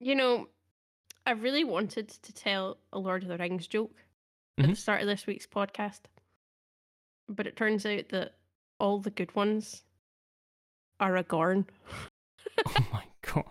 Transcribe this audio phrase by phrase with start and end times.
[0.00, 0.48] You know,
[1.26, 4.04] I really wanted to tell a Lord of the Rings joke
[4.58, 4.70] at Mhm.
[4.70, 6.02] the start of this week's podcast,
[7.28, 8.34] but it turns out that
[8.78, 9.82] all the good ones
[11.00, 11.66] are Aragorn.
[12.66, 13.44] Oh my god.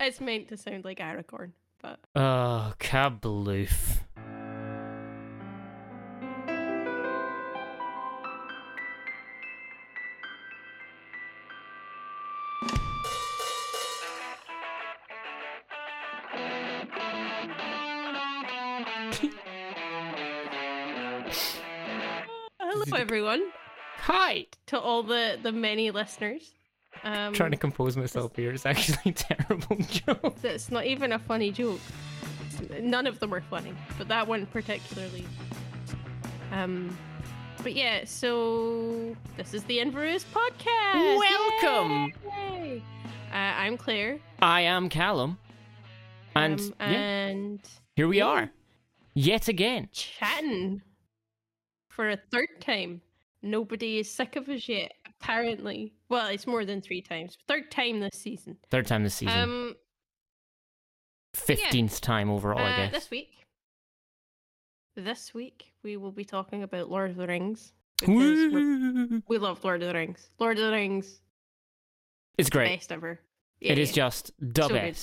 [0.00, 4.00] it's meant to sound like Aragorn, but Oh, kabloof.
[24.68, 26.52] To all the the many listeners.
[27.02, 28.52] Um, Trying to compose myself here.
[28.52, 30.36] It's actually a terrible joke.
[30.40, 31.80] That's not even a funny joke.
[32.80, 35.24] None of them are funny, but that one particularly.
[36.52, 36.96] Um,
[37.62, 41.18] but yeah, so this is the Inverewis podcast.
[41.18, 42.12] Welcome.
[42.24, 42.82] Yay!
[43.32, 45.38] Uh, I'm Claire, I am Callum.
[46.36, 47.60] And um, yeah, and
[47.96, 48.26] here we yeah.
[48.26, 48.50] are.
[49.14, 49.88] Yet again.
[49.92, 50.82] chatting
[51.88, 53.00] for a third time.
[53.44, 55.92] Nobody is sick of us yet, apparently.
[56.08, 57.36] Well, it's more than three times.
[57.46, 58.56] Third time this season.
[58.70, 59.38] Third time this season.
[59.38, 59.74] Um,
[61.34, 62.92] 15th time overall, I Uh, guess.
[62.92, 63.46] This week,
[64.96, 67.72] this week we will be talking about Lord of the Rings
[68.06, 70.28] we love Lord of the Rings.
[70.38, 71.20] Lord of the Rings,
[72.38, 72.76] It's great.
[72.76, 73.20] best ever.
[73.60, 73.94] It is Yeah.
[74.08, 74.98] just the So good.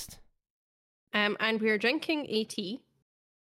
[1.14, 2.82] Um, and we are drinking a tea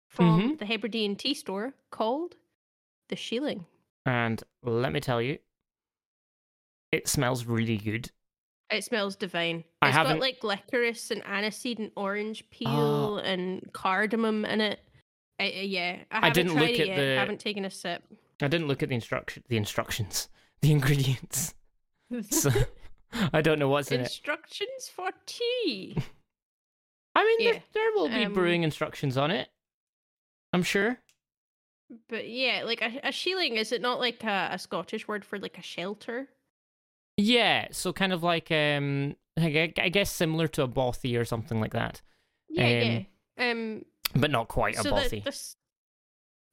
[0.07, 0.57] from Mhm.
[0.59, 2.35] the Hebridean tea store called
[3.09, 3.65] the Shieling.
[4.05, 5.37] And let me tell you,
[6.91, 8.11] it smells really good.
[8.69, 9.63] It smells divine.
[9.81, 13.17] I It's haven't- got like licorice and aniseed and orange peel Oh.
[13.17, 14.79] and cardamom in it.
[15.39, 16.95] I, I- yeah, I, I haven't didn't tried look it at yet.
[16.97, 18.03] the- haven't taken a sip.
[18.41, 20.29] I didn't look at the instruction, the instructions,
[20.61, 21.53] the ingredients.
[22.29, 22.49] So
[23.33, 24.03] I don't know what's in it.
[24.03, 25.95] Instructions for tea.
[27.15, 29.47] I mean, yeah, there, there will be um, brewing instructions on it.
[30.51, 30.97] I'm sure.
[32.07, 35.37] But yeah, like a, a shieling, is it not like a, a Scottish word for
[35.39, 36.29] like a shelter?
[37.17, 41.59] Yeah, so kind of like um, I I guess similar to a bothy or something
[41.59, 42.01] like that,
[42.49, 43.05] Yeah, Um,
[43.37, 43.51] yeah.
[43.51, 45.23] Um, but not quite a so bothy.
[45.23, 45.55] this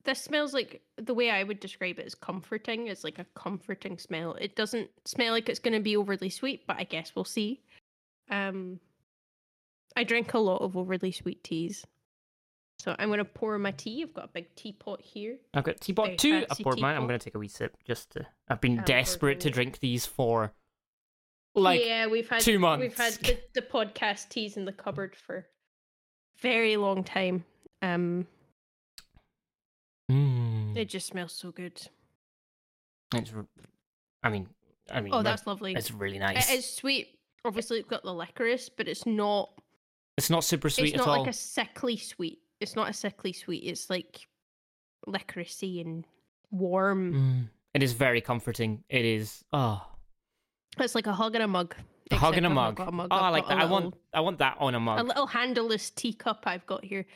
[0.05, 2.87] this smells like the way I would describe it is comforting.
[2.87, 4.35] It's like a comforting smell.
[4.35, 7.61] It doesn't smell like it's going to be overly sweet, but I guess we'll see.
[8.31, 8.81] Um,
[9.97, 11.85] I drink a lot of overly sweet teas,
[12.79, 14.03] so I'm going to pour my tea.
[14.03, 15.37] I've got a big teapot here.
[15.55, 16.45] I've got teapot very two.
[16.51, 16.97] I poured mine.
[16.97, 18.27] I'm going to take a wee sip just to.
[18.49, 20.53] I've been Um, desperate to drink these for
[21.55, 22.83] like yeah, we've had two months.
[22.83, 25.47] We've had the, the podcast teas in the cupboard for
[26.41, 27.45] very long time.
[27.83, 28.27] Um,
[30.11, 31.81] Mm, it just smells so good.
[33.15, 33.33] it's.
[34.23, 34.49] I mean,
[34.91, 35.75] I mean, Oh, that's lovely.
[35.75, 36.51] it's really nice.
[36.51, 37.09] It is sweet.
[37.45, 39.51] Obviously, it's got the licorice, but it's not.
[40.17, 41.19] It's not super sweet it's at not all.
[41.25, 42.39] like a sickly sweet.
[42.61, 43.65] It's not a sickly sweet.
[43.65, 44.27] It's like
[45.07, 46.05] licoricey and
[46.51, 47.13] warm.
[47.15, 48.83] Mm, it is very comforting.
[48.89, 49.45] It is.
[49.53, 49.87] Oh,
[50.79, 51.75] It's like a hug in a mug.
[52.11, 52.81] a hug in except a mug.
[52.81, 53.09] a mug.
[53.11, 53.63] Oh, I I've like got a that.
[53.63, 53.95] I want.
[54.15, 55.01] I want that on a mug.
[55.01, 57.07] a little handleless teacup I've got here.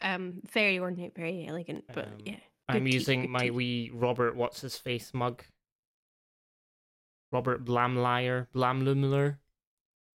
[0.00, 2.36] Um, very ornate, very elegant, but Um, yeah.
[2.68, 3.50] I'm tea, using my tea.
[3.50, 5.42] wee Robert what's his face mug.
[7.32, 9.38] Robert Blamlier, Blamlumler.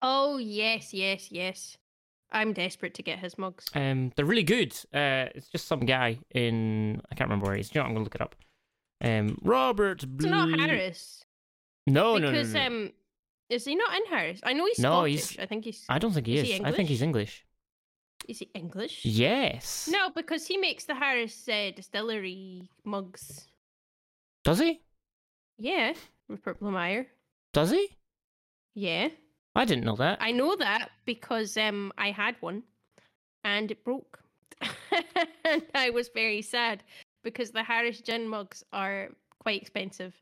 [0.03, 1.77] Oh yes, yes, yes.
[2.31, 3.67] I'm desperate to get his mugs.
[3.75, 4.73] Um, they're really good.
[4.93, 7.75] Uh, it's just some guy in I can't remember where he is.
[7.75, 8.35] You know, what, I'm gonna look it up.
[9.03, 10.03] Um, Robert.
[10.03, 11.25] It's not Harris
[11.87, 12.67] No, no, no, because no.
[12.67, 12.93] um,
[13.49, 14.41] is he not in Harris?
[14.43, 15.13] I know he's No, Scottish.
[15.31, 15.85] he's- I think he's.
[15.89, 16.55] I don't think he is is.
[16.59, 17.45] he I think he's English.
[18.29, 19.05] Is he English?
[19.07, 19.89] Yes.
[19.91, 23.47] No, because he makes the Harris uh, distillery mugs.
[24.45, 24.83] Does he?
[25.57, 25.95] Yeah,
[26.29, 27.07] Rupert Blamire.
[27.55, 27.97] Does he?
[28.75, 29.09] Yeah,
[29.59, 30.19] I didn't know that.
[30.21, 32.63] I know that because um I had one,
[33.45, 34.21] and it broke,
[35.45, 36.83] and I was very sad
[37.25, 39.09] because the Harris gin mugs are
[39.41, 40.15] quite expensive.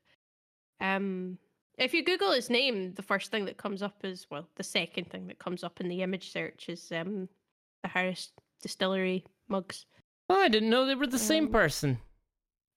[0.81, 1.39] Um,
[1.79, 5.11] if you Google his name, the first thing that comes up is well, the second
[5.11, 7.29] thing that comes up in the image search is um
[7.83, 8.33] the Harris
[8.63, 9.87] distillery mugs.
[10.29, 11.99] Oh, I didn't know they were the same Um, person.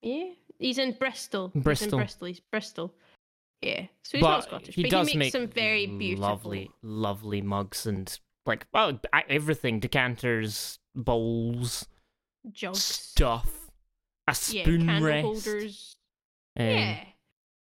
[0.02, 1.52] Yeah, he's in Bristol.
[1.54, 1.94] He's Bristol.
[2.00, 2.28] in Bristol.
[2.28, 2.94] He's Bristol.
[3.62, 6.30] Yeah, so he's but not Scottish, he but does he makes make some very beautiful.
[6.30, 11.86] lovely, lovely mugs and like oh, I- everything: decanters, bowls,
[12.52, 13.70] jugs, stuff,
[14.28, 15.24] a yeah, spoon candle rest.
[15.24, 15.96] holders.
[16.58, 17.04] um, yeah,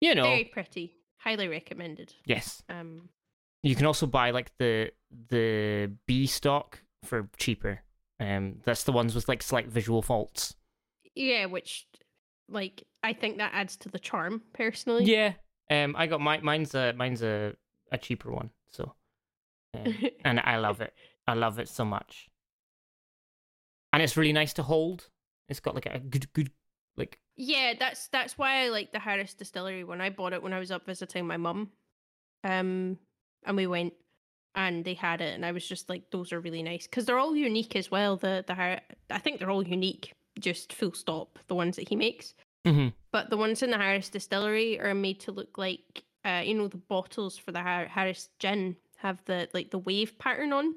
[0.01, 0.93] you know, very pretty.
[1.19, 2.13] Highly recommended.
[2.25, 2.63] yes.
[2.69, 3.09] Um,
[3.63, 4.91] You can also buy like the
[5.29, 7.81] the B stock for cheaper.
[8.19, 10.55] Um, that's the ones with like slight visual faults.
[11.15, 11.87] yeah, which,
[12.49, 15.05] like, I think that adds to the charm personally.
[15.05, 15.33] Yeah.
[15.69, 17.55] Um, I got my mine's a mine's a
[17.91, 18.51] a cheaper one.
[18.71, 18.93] So,
[19.73, 19.93] um,
[20.25, 20.93] and I love it.
[21.27, 22.29] I love it so much.
[23.93, 25.09] and it's really nice to hold.
[25.49, 26.51] It's got like a good, good,
[26.97, 30.53] like Yeah, that's that's why I like the Harris Distillery when I bought it when
[30.53, 31.71] I was up visiting my mum.
[32.43, 32.97] Um
[33.45, 33.93] and we went
[34.55, 37.19] and they had it and I was just like those are really nice cuz they're
[37.19, 38.17] all unique as well.
[38.17, 41.95] The the Har- I think they're all unique just full stop the ones that he
[41.95, 42.33] makes.
[42.67, 42.93] Mhm.
[43.11, 46.67] But the ones in the Harris Distillery are made to look like uh you know
[46.67, 50.75] the bottles for the Har- Harris gin have the like the wave pattern on.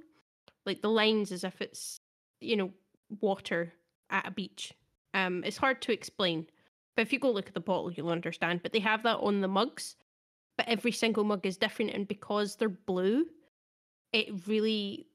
[0.66, 2.00] Like the lines as if it's
[2.40, 2.72] you know
[3.20, 3.72] water
[4.10, 4.72] at a beach.
[5.14, 6.46] Um, it's hard to explain,
[6.96, 8.62] but if you go look at the bottle, you'll understand.
[8.62, 9.96] But they have that on the mugs,
[10.56, 13.26] but every single mug is different, and because they're blue,
[14.12, 15.06] it really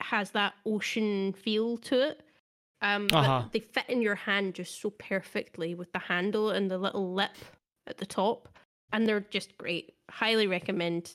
[0.00, 2.22] has that ocean feel to it.
[2.82, 3.48] Um, but Uh-huh.
[3.52, 7.36] they fit in your hand just so perfectly with the handle and the little lip
[7.86, 8.48] at the top,
[8.92, 9.94] and they're just great.
[10.10, 11.12] Highly recommend.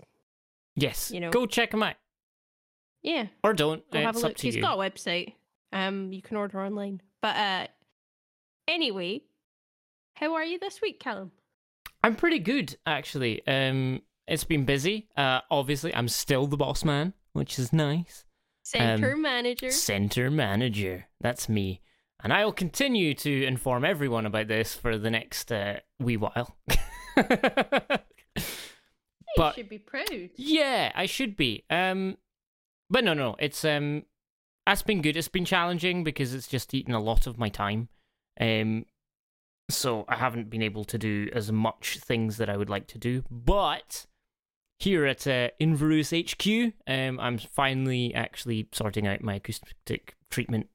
[0.75, 1.29] yes, You know.
[1.31, 1.95] go check them out
[3.03, 3.89] Yeah, or don't.
[3.91, 4.39] go have a up look.
[4.39, 4.61] He's you.
[4.61, 5.33] got a website.
[5.73, 7.01] Um, you can order online.
[7.21, 7.67] But uh,
[8.67, 9.21] anyway,
[10.15, 11.31] how are you this week, Callum?
[12.03, 13.45] I'm pretty good actually.
[13.47, 15.07] Um, it's been busy.
[15.17, 18.23] Uh, obviously, I'm still the boss man, which is nice.
[18.67, 19.71] Center Um, manager.
[19.71, 21.07] Center manager.
[21.21, 21.79] That's me.
[22.21, 26.57] And I will continue to inform everyone about this for the next uh, wee while.
[27.17, 27.23] you
[29.55, 30.29] should be proud.
[30.35, 31.63] yeah, I should be.
[31.69, 32.17] Um,
[32.89, 34.03] but no, no, it's um,
[34.65, 35.15] that's been good.
[35.15, 37.89] It's been challenging because it's just eaten a lot of my time.
[38.39, 38.85] Um,
[39.69, 42.97] so I haven't been able to do as much things that I would like to
[42.97, 43.23] do.
[43.29, 44.05] But
[44.79, 50.67] here at uh, Inverewis HQ, um, I'm finally actually sorting out my acoustic treatment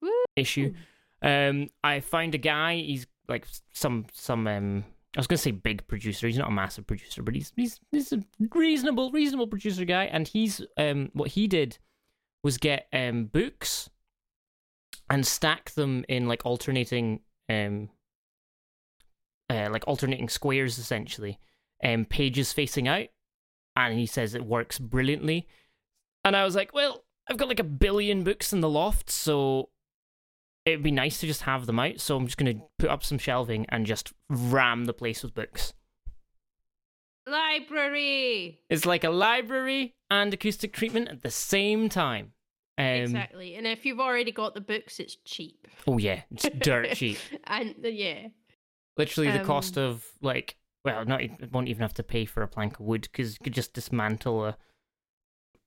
[0.00, 0.10] Woo.
[0.36, 0.74] issue.
[1.20, 2.76] Um, I found a guy.
[2.76, 4.84] He's like some some um.
[5.14, 6.26] I was gonna say big producer.
[6.26, 8.22] He's not a massive producer, but he's he's he's a
[8.54, 10.04] reasonable reasonable producer guy.
[10.04, 11.78] And he's um what he did
[12.42, 13.90] was get um books
[15.10, 17.20] and stack them in like alternating
[17.50, 17.90] um
[19.50, 21.38] uh, like alternating squares essentially,
[21.82, 23.06] um pages facing out.
[23.76, 25.46] And he says it works brilliantly.
[26.24, 29.70] And I was like, well, I've got like a billion books in the loft, so
[30.66, 31.98] it'd be nice to just have them out.
[32.00, 35.72] So I'm just gonna put up some shelving and just ram the place with books.
[37.26, 38.60] Library.
[38.68, 42.32] It's like a library and acoustic treatment at the same time.
[42.78, 43.54] Um, exactly.
[43.54, 45.68] And if you've already got the books, it's cheap.
[45.86, 47.18] Oh yeah, it's dirt cheap.
[47.44, 48.28] and yeah,
[48.96, 51.20] Literally the cost Um, of like, well, not
[51.52, 54.44] won't even have to pay for a plank of wood because you could just dismantle
[54.44, 54.56] a.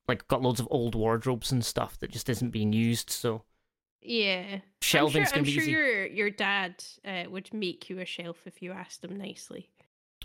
[0.08, 3.10] Like, got loads of old wardrobes and stuff that just isn't being used.
[3.10, 3.42] So
[4.00, 4.60] yeah.
[4.80, 5.72] shelving's I'm gonna be I'm easy.
[5.72, 9.68] sure your your dad uh, would make you a shelf if you asked him nicely.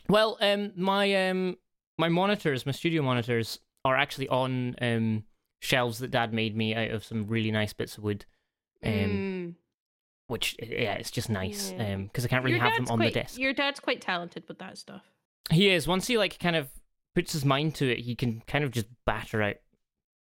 [0.08, 1.58] Well, um, my um,
[1.98, 5.24] my monitors, my studio monitors, are actually on um
[5.62, 8.26] shelves that Dad made me out of some really nice bits of wood.
[8.84, 9.56] Um, Mm.
[10.32, 11.72] Which yeah, it's just nice.
[11.78, 11.94] Yeah.
[11.94, 13.40] Um, because I can't really Your have them on quite, the desk.
[13.40, 15.04] Your dad's quite talented with that stuff.
[15.50, 15.88] He is.
[15.88, 16.70] Once he like kind of
[17.14, 19.58] puts his mind to it, he can kind of just batter out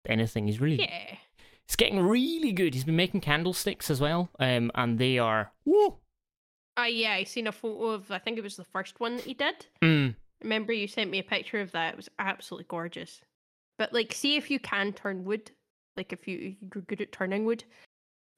[0.08, 0.48] anything.
[0.48, 1.18] He's really, Yeah.
[1.68, 2.74] he's getting really good.
[2.74, 4.30] He's been making candlesticks as well.
[4.40, 5.98] Um, and they are woo.
[6.80, 8.12] Uh, yeah, I seen a photo of.
[8.12, 9.66] I think it was the first one that he did.
[9.82, 10.16] Mm.
[10.44, 11.94] Remember, you sent me a picture of that.
[11.94, 13.22] It was absolutely gorgeous.
[13.78, 15.52] But like, see if you can turn wood.
[15.98, 17.64] Like, if you you're good at turning wood,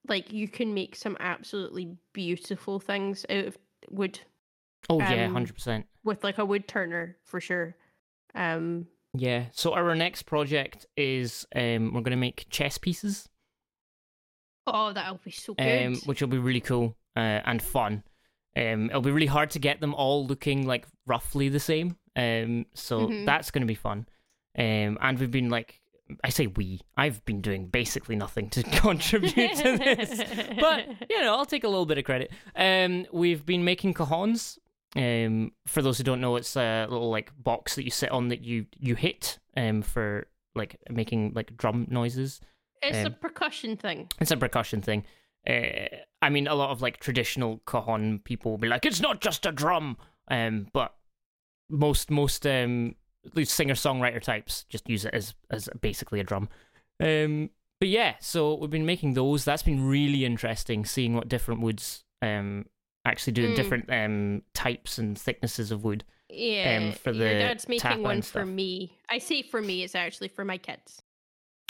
[0.08, 3.58] like you can make some absolutely beautiful things out of
[3.90, 4.20] wood
[4.90, 5.86] Oh yeah, Um, hundred percent.
[6.04, 7.76] with like a wood turner for sure.
[8.34, 9.46] Um, Yeah.
[9.52, 13.28] So our next project is um, we're gonna make chess pieces.
[14.68, 15.86] oh, that'll be so good.
[15.88, 18.04] um, which will be really cool uh, and fun.
[18.56, 21.98] Um, it'll be really hard to get them all looking like roughly the same.
[22.16, 23.26] Um, so Mhm.
[23.26, 24.08] that's going to be fun.
[24.58, 25.82] Um, and we've been like,
[26.24, 30.22] I say we, I've been doing basically nothing to contribute to this,
[30.60, 32.32] but you know, I'll take a little bit of credit.
[32.56, 34.58] Um, we've been making cajons.
[34.96, 38.30] Um, for those who don't know, it's a little like box that you sit on
[38.30, 42.42] that you you hit um for like making like drum noises.
[42.82, 44.10] it's a um, percussion thing.
[44.20, 45.06] It's a percussion thing.
[45.48, 45.88] Uh,
[46.22, 49.46] I mean, a lot of like traditional cajon people will be like, "It's not just
[49.46, 49.98] a drum,"
[50.30, 50.96] um, but
[51.70, 52.96] most most um
[53.44, 56.50] singer songwriter types just use it as as basically a drum.
[57.02, 57.50] Um,
[57.80, 59.46] but yeah, so we've been making those.
[59.46, 62.66] That's been really interesting, seeing what different woods um
[63.06, 63.56] actually do, Mm.
[63.56, 66.04] different um types and thicknesses of wood.
[66.30, 68.98] Yeah, for your the dad's making one for me.
[69.10, 71.02] I say for me, it's actually for my kids.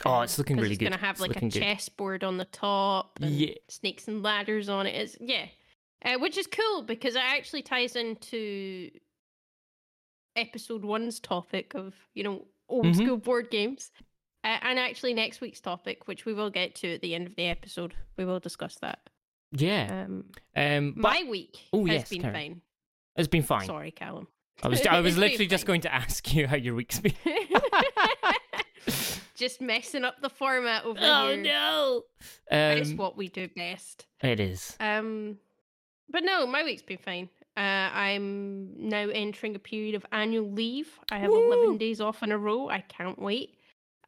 [0.05, 0.87] Oh, Um, it's looking really it's good.
[0.87, 3.53] It's gonna have It's like a chessboard on the top, and Yeah.
[3.69, 4.95] snakes and ladders on it.
[4.95, 5.47] It's yeah,
[6.03, 8.89] uh, which is cool because it actually ties into
[10.35, 12.95] episode one's topic of you know old Mhm.
[12.95, 13.91] school board games.
[14.43, 17.35] Uh, and actually, next week's topic, which we will get to at the end of
[17.35, 19.09] the episode, we will discuss that.
[19.51, 20.05] Yeah.
[20.05, 22.33] Um, Um, but my week Oh, has yes, been Karen.
[22.35, 22.61] fine.
[23.17, 23.65] it's been fine.
[23.65, 24.27] Sorry, Callum.
[24.63, 27.13] I was I was literally just going to ask you how your week's been.
[29.35, 31.37] Just messing up the format over oh here.
[31.43, 32.03] no.
[32.51, 34.05] It's Um, what we do best.
[34.21, 34.75] it is.
[34.81, 35.37] Um,
[36.09, 37.29] but no, my week's been fine.
[37.57, 37.59] Uh,
[37.93, 40.97] I'm now entering a period of annual leave.
[41.11, 41.51] I have Woo!
[41.53, 42.69] 11 days off in a row.
[42.69, 43.57] I can't wait.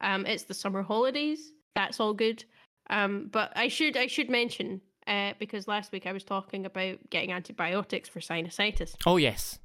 [0.00, 1.52] Um, it's the summer holidays.
[1.74, 2.44] That's all good.
[2.90, 6.98] Um, but I should I should mention uh, because last week I was talking about
[7.10, 9.58] getting antibiotics for sinusitis, Oh yes.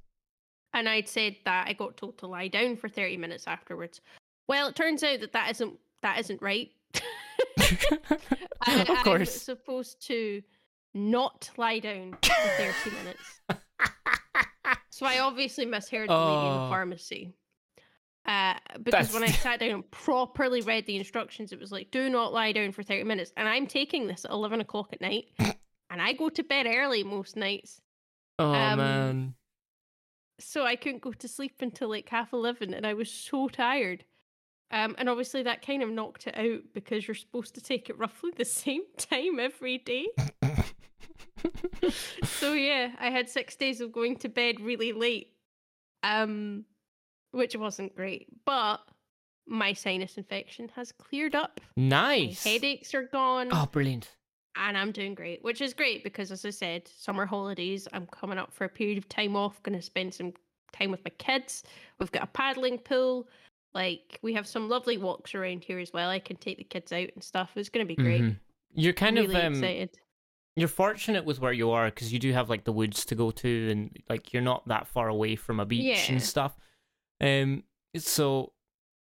[0.73, 4.01] and I'd said that I got told to lie down for 30 minutes afterwards.
[4.47, 6.71] Well, it turns out that that isn't that isn't right.
[8.61, 10.41] I, of I'm supposed to
[10.93, 13.41] not lie down for 30 minutes.
[14.89, 16.69] So I obviously misheard the lady in the Oh.
[16.69, 17.33] pharmacy.
[18.25, 22.09] Uh, because when I sat down and properly read the instructions, it was like, do
[22.09, 23.31] not lie down for 30 minutes.
[23.37, 25.25] And I'm taking this at 11 o'clock at night.
[25.39, 27.79] and I go to bed early most nights.
[28.39, 29.35] Oh Um, man.
[30.39, 32.73] So I couldn't go to sleep until like half 11.
[32.73, 34.03] And I was so tired.
[34.71, 37.97] Um, and obviously that kind of knocked it out because you're supposed to take it
[37.99, 40.07] roughly the same time every day.
[42.23, 45.33] So yeah, I had six days of going to bed really late,
[46.03, 46.65] um,
[47.31, 48.27] which wasn't great.
[48.45, 48.77] But
[49.47, 51.59] my sinus infection has cleared up.
[51.75, 52.43] My nice.
[52.43, 54.09] headaches are gone, Oh, brilliant.
[54.55, 57.87] and I'm doing great, which is great because, as I said, summer holidays.
[57.93, 59.61] I'm coming up for a period of time off.
[59.63, 60.33] Going to spend some
[60.73, 61.63] time with my kids.
[61.99, 63.27] We've got a paddling pool.
[63.73, 66.09] Like we have some lovely walks around here as well.
[66.09, 67.51] I can take the kids out and stuff.
[67.55, 68.21] It's going to be great.
[68.21, 68.39] Mhm.
[68.73, 69.97] You're kind really of um, excited.
[70.57, 73.31] You're fortunate with where you are because you do have like the woods to go
[73.31, 76.11] to and like you're not that far away from a beach Yeah.
[76.13, 76.57] and stuff
[77.21, 77.63] um
[77.95, 78.51] so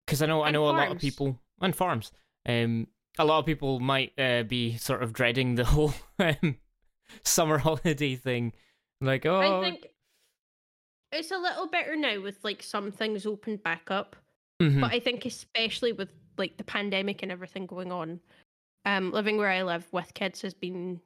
[0.06, 2.10] because i know i And know a lot of people and farms
[2.48, 6.56] um a lot of people might uh, be sort of dreading the whole um,
[7.24, 8.52] summer holiday thing
[9.02, 9.88] like oh I think
[11.12, 14.16] it's a little better now with like some things opened back up.
[14.62, 14.80] mhm.
[14.80, 18.20] But I think especially with like the pandemic and everything going on,
[18.86, 21.00] um, living where I live with kids has been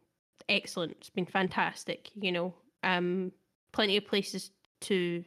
[0.49, 0.93] excellent.
[0.93, 2.55] It's been fantastic, you know.
[2.83, 3.33] Um,
[3.73, 4.51] plenty of places
[4.83, 5.25] to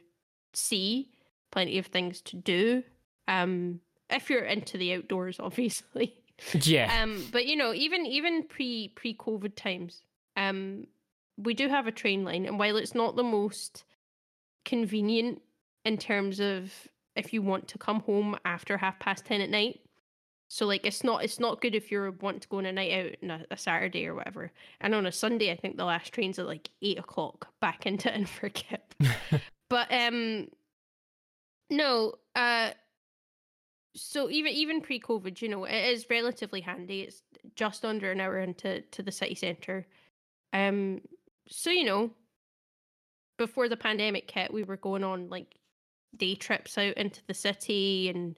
[0.52, 1.10] see,
[1.50, 2.82] plenty of things to do.
[3.28, 6.14] Um, if you're into the outdoors, obviously.
[6.62, 10.02] yeah Um, but you know, even even pre pre COVID times,
[10.36, 10.86] um,
[11.36, 13.84] we do have a train line, and while it's not the most
[14.64, 15.40] convenient
[15.84, 16.72] in terms of
[17.16, 19.80] if you want to come home after half past ten at night,
[20.52, 22.92] so like it's not it's not good if you want to go on a night
[22.92, 24.50] out on a, a Saturday or whatever.
[24.80, 28.08] And on a Sunday, I think the last train's at like eight o'clock back into
[28.10, 28.80] Inverkip.
[29.68, 30.48] but um,
[31.70, 32.70] no, uh
[33.94, 37.02] so even even pre-COVID, you know, it is relatively handy.
[37.02, 37.22] It's
[37.54, 39.86] just under an hour into to the city centre.
[40.52, 41.00] Um,
[41.48, 42.10] so you know,
[43.38, 45.58] before the pandemic hit, we were going on like
[46.16, 48.36] day trips out into the city and,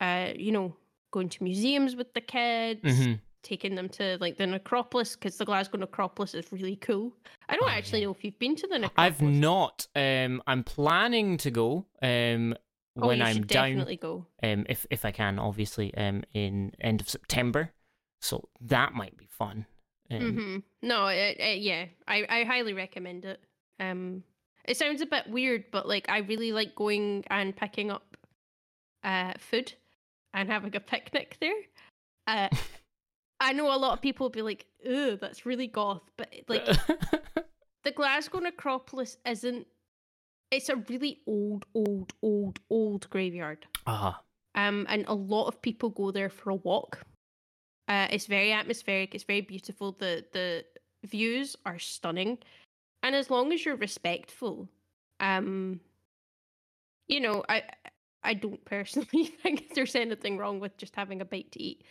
[0.00, 0.74] uh, you know,
[1.10, 3.20] going to museums with the kids, Mhm.
[3.42, 7.12] taking them to like the necropolis because the Glasgow necropolis is really cool.
[7.48, 8.06] I don't Oh, actually yeah.
[8.06, 9.14] know if you've been to the necropolis.
[9.14, 12.54] i've not um i'm planning to go um
[13.00, 14.26] Oh, when i'm down definitely go.
[14.42, 17.72] um, if if I can, obviously, um, in end of September.
[18.20, 19.66] So that might be fun.
[20.10, 23.40] Um, hmm No, it, it, yeah, I, I highly recommend it.
[23.78, 24.24] Um,
[24.64, 28.16] it sounds a bit weird, but like I really like going and picking up
[29.04, 29.74] uh food
[30.34, 31.60] and having a picnic there.
[32.26, 32.48] Uh,
[33.40, 36.64] I know a lot of people will be like, "Ugh, that's really goth," but like
[37.84, 39.66] the Glasgow necropolis isn't.
[40.50, 43.66] It's a really old, old, old, old graveyard.
[43.86, 44.22] ah,
[44.54, 47.04] Um, and a lot of people go there for a walk.
[47.86, 49.14] Uh, it's very atmospheric.
[49.14, 49.92] It's very beautiful.
[49.92, 50.64] The the
[51.06, 52.38] views are stunning,
[53.02, 54.68] and as long as you're respectful,
[55.20, 55.80] um,
[57.06, 57.62] you know, I
[58.24, 61.84] I don't personally think there's anything wrong with just having a bite to eat.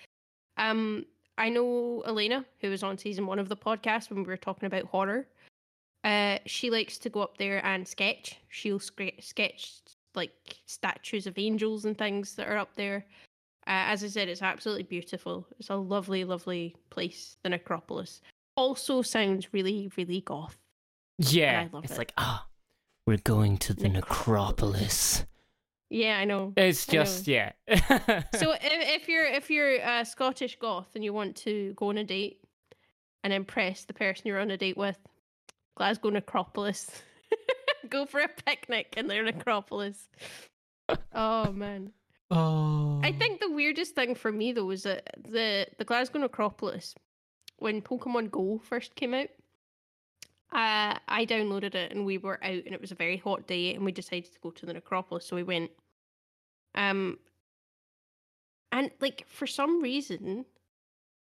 [0.57, 1.05] Um,
[1.37, 4.65] I know Elena, who was on season one of the podcast when we were talking
[4.67, 5.27] about horror.
[6.03, 8.37] Uh, she likes to go up there and sketch.
[8.49, 9.73] She'll sketch
[10.15, 10.31] like
[10.65, 13.05] statues of angels and things that are up there.
[13.67, 15.45] Uh, as I said, it's absolutely beautiful.
[15.59, 18.21] It's a lovely, lovely place, the necropolis.
[18.55, 20.57] Also sounds really, really goth.
[21.19, 21.67] yeah.
[21.71, 21.97] love It's it.
[21.99, 22.47] like ah,
[23.05, 25.19] we're going to the Necropolis.
[25.19, 25.25] necropolis.
[25.89, 26.53] Yeah, I know.
[26.57, 27.03] It's I know.
[27.03, 27.51] just yeah.
[27.69, 31.97] So if, if you're if you're a Scottish goth and you want to go on
[31.97, 32.41] a date
[33.23, 34.97] and impress the person you're on a date with,
[35.75, 36.89] Glasgow necropolis.
[37.89, 40.09] go for a picnic in their necropolis.
[41.13, 41.91] Oh man.
[42.31, 46.19] oh, I think the weirdest weirdest thing for me though was that the the Glasgow
[46.19, 46.95] Necropolis,
[47.57, 49.29] when Pokemon Go first came out,
[50.53, 53.73] uh, I downloaded it and we were out and it was a very hot day
[53.75, 55.71] and we decided to go to the Necropolis, so we went.
[56.75, 57.19] Um,
[58.71, 60.45] and like for some reason,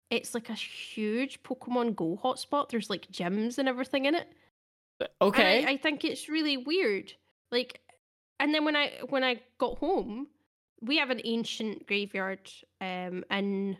[0.09, 2.69] it's like a huge Pokemon Go hotspot.
[2.69, 4.27] There's like gyms and everything in it.
[4.99, 5.65] And Okay.
[5.65, 7.13] I, I think it's really weird.
[7.51, 7.81] Like,
[8.39, 10.27] and then when I when I got home,
[10.81, 12.51] we have an ancient graveyard
[12.81, 13.77] um in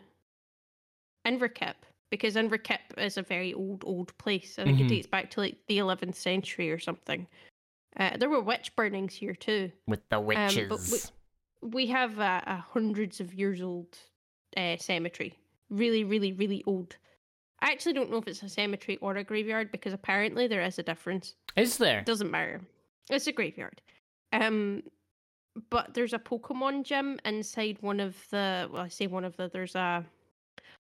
[1.26, 1.74] Inverkip
[2.10, 4.58] because Inverkip is a very old old place.
[4.58, 4.84] I think Mhm.
[4.86, 7.26] it dates back to like the 11th century or something.
[7.96, 9.72] Uh, there were witch burnings here too.
[9.86, 11.12] With the we- witches.
[11.62, 13.98] We have a, a hundreds of years old
[14.56, 15.34] uh, cemetery.
[15.70, 16.96] Really, really, really old.
[17.60, 20.78] I actually don't know if it's a cemetery or a graveyard because apparently there is
[20.78, 21.34] a difference.
[21.56, 22.02] Is there?
[22.02, 22.60] Doesn't matter.
[23.10, 23.80] It's a graveyard.
[24.32, 24.82] Um,
[25.70, 28.68] but there's a Pokemon gym inside one of the.
[28.70, 29.48] Well, I say one of the.
[29.48, 30.04] There's a.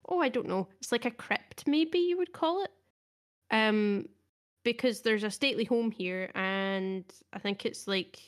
[0.09, 0.69] Oh, I don't know.
[0.81, 2.71] It's like a crypt, maybe you would call it.
[3.51, 4.09] Um,
[4.65, 8.19] because there's a stately home here, and I think it's like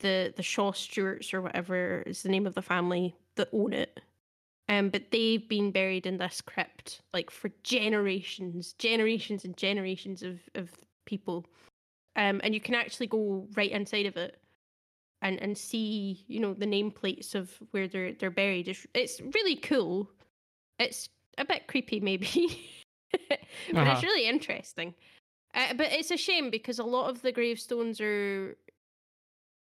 [0.00, 4.00] the the Shaw Stewarts or whatever is the name of the family that own it.
[4.68, 10.40] Um, but they've been buried in this crypt like for generations, generations and generations of
[10.54, 10.70] of
[11.06, 11.46] people.
[12.16, 14.38] Um, and you can actually go right inside of it
[15.22, 18.68] and and see you know the nameplates of where they're they're buried.
[18.68, 20.10] It's it's really cool.
[20.82, 21.08] It's
[21.38, 22.68] a bit creepy maybe,
[23.28, 23.38] but
[23.74, 23.90] Uh-huh.
[23.92, 24.94] it's really interesting.
[25.54, 28.56] Uh, but it's a shame because a lot of the gravestones are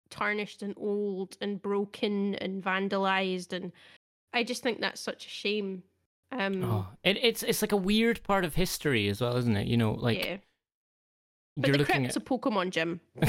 [0.10, 3.72] tarnished and old and broken and vandalized and
[4.34, 5.84] I just think that's such a shame.
[6.32, 9.68] Um Oh, it, it's it's like a weird part of history as well, isn't it?
[9.68, 10.38] You know, like yeah.
[11.58, 13.00] But you're the looking crypt's a Pokemon gym.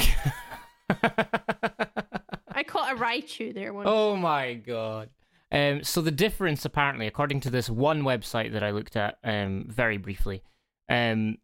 [2.49, 3.87] I caught a Raichu there once.
[3.89, 5.09] oh my god.
[5.51, 9.65] Um, so the difference, apparently, according to this one website that I looked at, um,
[9.69, 10.43] very briefly,
[10.89, 11.37] um,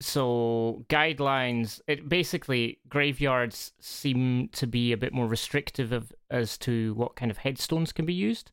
[0.00, 6.92] so guidelines, it basically graveyards seem to be a bit more restrictive of as to
[6.94, 8.50] what kind of headstones can be used,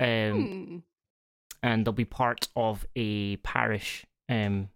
[0.00, 0.78] um, Hmm.
[1.62, 4.70] and they'll be part of a parish, um,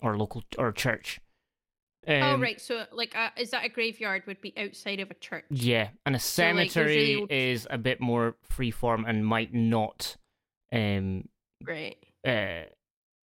[0.00, 1.20] or local or church.
[2.08, 4.22] Um, oh right, so like, uh, is that a graveyard?
[4.26, 5.44] Would be outside of a church?
[5.50, 10.16] Yeah, and a So, like, cemetery is a bit more freeform and might not,
[10.72, 11.28] um,
[11.62, 11.98] Right.
[12.26, 12.62] uh,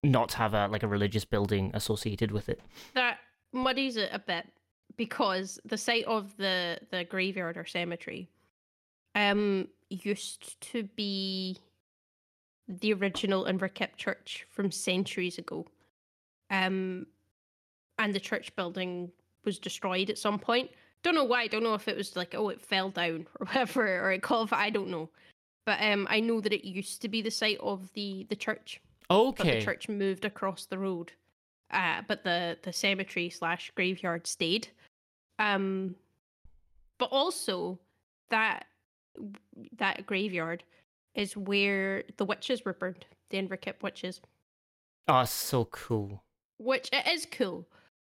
[0.03, 2.61] not have a like a religious building associated with it.
[2.93, 3.17] That
[3.51, 4.45] muddies it a bit
[4.95, 8.29] because the site of the the graveyard or cemetery,
[9.15, 11.57] um, used to be
[12.67, 15.65] the original Inverkip church from centuries ago.
[16.51, 17.07] Um,
[17.99, 19.11] and the church building
[19.45, 20.69] was destroyed at some point.
[21.03, 21.47] Don't know why.
[21.47, 24.49] Don't know if it was like oh it fell down or whatever or it called.
[24.51, 25.09] I don't know.
[25.65, 28.81] But um, I know that it used to be the site of the the church
[29.09, 29.59] but Okay.
[29.59, 31.13] the church moved across the road.
[31.71, 34.67] Uh, but the the cemetery slash graveyard stayed.
[35.39, 35.95] Um,
[36.97, 37.79] but also
[38.29, 38.65] that
[39.77, 40.63] that graveyard
[41.15, 44.21] is where the witches were burned, the Inverkip witches,
[45.07, 46.21] Oh, so cool.
[46.59, 47.65] which it is cool,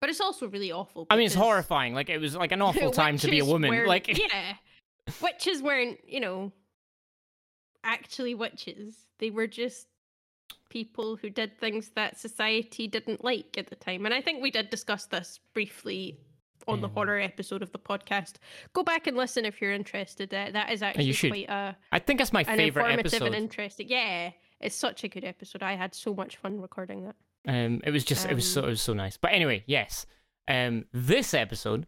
[0.01, 1.07] but it's also really awful.
[1.11, 1.95] I mean, it's horrifying.
[1.95, 3.71] Like it was like an awful time to be a woman.
[3.71, 4.55] weren't- Like yeah,
[5.23, 6.53] witches weren't you know
[7.85, 9.07] actually witches.
[9.19, 9.87] They were just
[10.71, 14.05] people who did things that society didn't like at the time.
[14.05, 16.19] And I think we did discuss this briefly
[16.67, 18.35] on the Um, horror episode of the podcast.
[18.75, 20.33] Go back and listen if you're interested.
[20.35, 23.27] Uh, that is actually quite a I think that's my favorite informative episode.
[23.27, 23.89] and interesting.
[23.89, 25.63] Yeah, it's such a good episode.
[25.63, 27.17] I had so much fun recording that.
[27.49, 29.17] Um, it was just it was so Um, it was so nice.
[29.17, 30.07] But anyway, yes.
[30.47, 31.87] Um, this episode,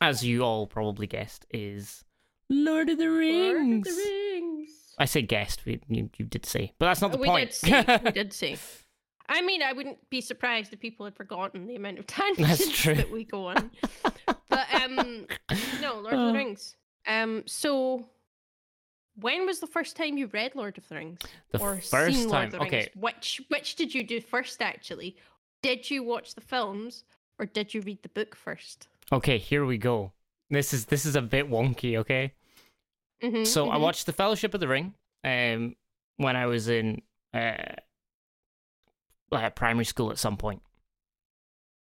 [0.00, 2.04] as you all probably guessed, is
[2.50, 3.86] Lord of the Rings.
[3.86, 4.70] Lord of the Rings.
[4.98, 5.64] I said guessed.
[5.64, 7.50] we- You, you did say, but that's not the we point.
[7.50, 8.00] did say.
[8.04, 8.56] we did say.
[9.28, 13.10] I mean, I wouldn't be surprised if people had forgotten the amount of tangents that
[13.10, 13.70] we go on.
[14.50, 15.26] but um,
[15.80, 16.26] no, Lord of Oh.
[16.28, 16.76] the Rings.
[17.06, 18.06] Um, so
[19.20, 22.28] when was the first time you read Lord of the Rings The or first seen
[22.28, 22.68] Lord of the Rings?
[22.68, 24.60] Okay, Which which did you do first?
[24.60, 25.16] Actually,
[25.62, 27.04] did you watch the films
[27.38, 29.38] or did you read the book 1st okay.
[29.38, 30.12] Here we go.
[30.50, 31.98] This is this is a bit wonky.
[31.98, 32.32] Okay.
[33.22, 35.76] Mm-hmm, So I watched the Fellowship of the Ring um,
[36.18, 37.00] when I was in
[37.32, 37.54] uh,
[39.32, 40.62] uh, primary school at some point.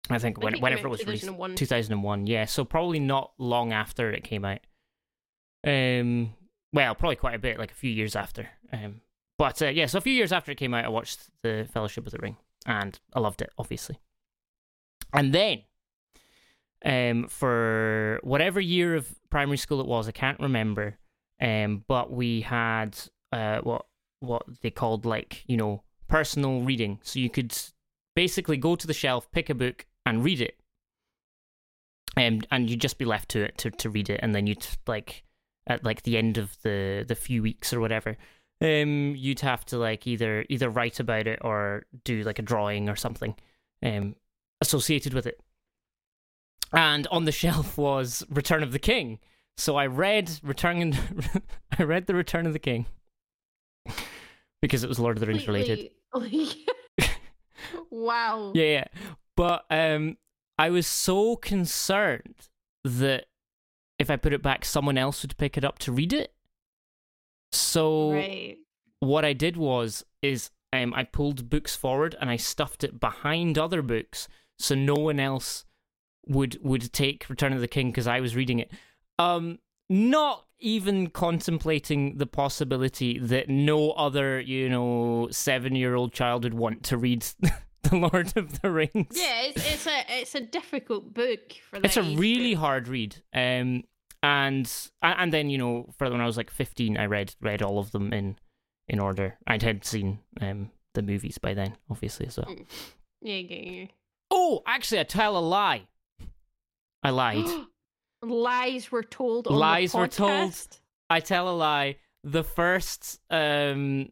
[0.10, 1.56] I think I when, think whenever it was released, 2001.
[1.56, 2.28] 2001.
[2.28, 4.60] Yeah, so probably not long after it came out.
[5.66, 6.34] Um,
[6.74, 8.50] well, probably quite a bit, like a few years after.
[8.72, 9.02] Um,
[9.38, 12.06] but uh, yeah, so a few years after it came out, I watched the Fellowship
[12.06, 14.00] of the Ring, and I loved it, obviously.
[15.14, 15.64] And then,
[16.86, 20.08] um, for whatever year of primary school it was.
[20.08, 20.98] I can't remember.
[21.42, 22.98] Um, but we had
[23.32, 23.86] uh what
[24.20, 27.00] what they called like you know personal reading.
[27.04, 27.56] So you could
[28.16, 30.58] basically go to the shelf, pick a book, and read it.
[32.18, 34.66] Um, and you'd just be left to it to, to read it, and then you'd
[34.88, 35.24] like
[35.68, 38.18] at like the end of the the few weeks or whatever,
[38.62, 42.90] um, you'd have to like either either write about it or do like a drawing
[42.90, 43.36] or something,
[43.84, 44.16] um,
[44.62, 45.40] associated with it.
[46.74, 49.20] And on the shelf was Return of the King.
[49.58, 50.82] So I read Return.
[50.82, 51.42] and
[51.80, 52.86] I read the Return of the King
[54.62, 55.92] because it was Lord of the Rings related.
[57.90, 58.52] wow.
[58.56, 58.86] Yeah, yeah.
[59.36, 60.18] But um,
[60.58, 62.50] I was so concerned
[62.84, 63.26] that
[64.00, 66.34] if I put it back, someone else would pick it up to read it.
[67.52, 68.58] So Right.
[69.00, 73.58] what I did was is um, I pulled books forward and I stuffed it behind
[73.58, 75.66] other books so no one else
[76.28, 78.72] would would take Return of the King because I was reading it.
[79.18, 79.60] Um,
[79.90, 86.54] not even contemplating the possibility that no other, you know, seven year old child would
[86.54, 87.26] want to read
[87.90, 89.08] The Lord of the Rings.
[89.12, 91.40] Yeah, it's, it's a it's a difficult book
[91.70, 91.80] for.
[91.84, 92.60] it's a really group.
[92.60, 93.16] hard read.
[93.34, 93.84] Um,
[94.22, 97.80] and and then you know, for when I was like fifteen, I read read all
[97.80, 98.38] of them in
[98.88, 99.38] in order.
[99.48, 102.30] I had seen um the movies by then, obviously.
[102.30, 102.66] So Mm.
[103.22, 103.86] Yeah, yeah, yeah.
[104.32, 105.88] oh, actually, I tell a lie.
[107.04, 107.46] I lied.
[108.22, 109.48] Lies were told.
[109.48, 110.54] Lies were told.
[111.10, 111.96] I tell a lie.
[112.24, 114.10] The first um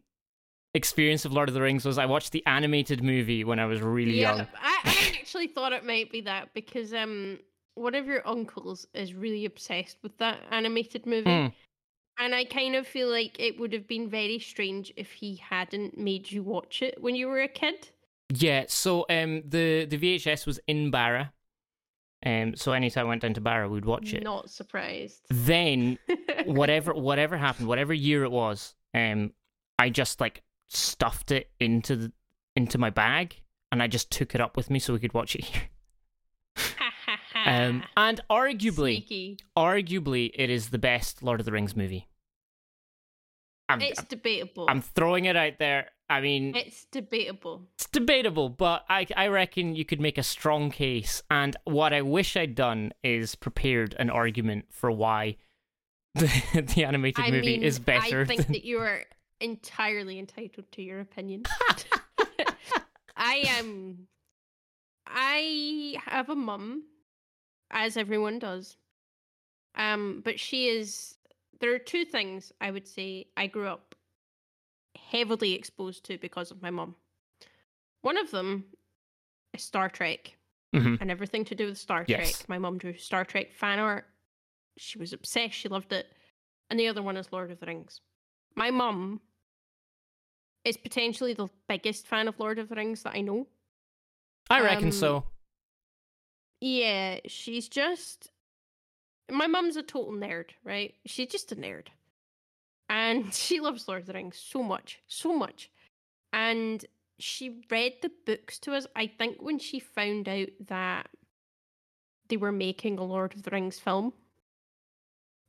[0.74, 3.80] experience of Lord of the Rings was I watched the animated movie when I was
[3.80, 4.46] really Yeah, young.
[4.60, 7.38] I, I actually thought it might be that because um
[7.74, 11.30] one of your uncles is really obsessed with that animated movie.
[11.30, 11.52] Mm.
[12.20, 15.96] And I kind of feel like it would have been very strange if he hadn't
[15.96, 17.90] made you watch it when you were a kid.
[18.30, 21.32] Yeah, so um the the VHS was in Barra.
[22.26, 24.22] Um so anytime I went down to Barra we'd watch it.
[24.22, 25.24] Not surprised.
[25.30, 25.98] Then
[26.44, 29.32] whatever whatever happened, whatever year it was, um
[29.78, 32.12] I just like stuffed it into the
[32.56, 33.36] into my bag
[33.72, 35.62] and I just took it up with me so we could watch it here.
[37.46, 39.38] Um and arguably Sneaky.
[39.56, 42.08] arguably it is the best Lord of the Rings movie.
[43.68, 44.66] I'm It's debatable.
[44.68, 45.90] I'm throwing it out there.
[46.10, 47.68] I mean, It's debatable.
[47.74, 51.22] it's debatable, but I I reckon you could make a strong case.
[51.30, 55.36] And what I wish I'd done is prepared an argument for why
[56.14, 58.22] the, the animated I movie mean, is better.
[58.22, 59.04] I think than- that you are
[59.40, 61.44] entirely entitled to your opinion.
[63.16, 64.06] I am.
[65.06, 66.84] I have a mum,
[67.70, 68.76] as everyone does.
[69.74, 71.14] Um, but she is.
[71.60, 73.94] There are two things I would say I grew up
[75.10, 76.94] heavily exposed to because of my mum.
[78.02, 78.64] One of them
[79.54, 80.36] is Star Trek
[80.74, 81.00] Mhm.
[81.00, 82.38] and everything to do with Star Yes.
[82.38, 82.48] Trek.
[82.48, 84.06] My mum drew Star Trek fan art.
[84.76, 85.54] She was obsessed.
[85.54, 86.06] She loved it.
[86.70, 88.00] And the other one is Lord of the Rings.
[88.54, 89.20] My mum
[90.68, 93.46] is potentially the biggest fan of Lord of the Rings that I know.
[94.50, 95.24] I reckon um, so.
[96.60, 98.30] Yeah, she's just.
[99.30, 100.94] My mum's a total nerd, right?
[101.06, 101.88] She's just a nerd.
[102.88, 105.70] And she loves Lord of the Rings so much, so much.
[106.32, 106.84] And
[107.18, 111.08] she read the books to us, I think, when she found out that
[112.28, 114.12] they were making a Lord of the Rings film.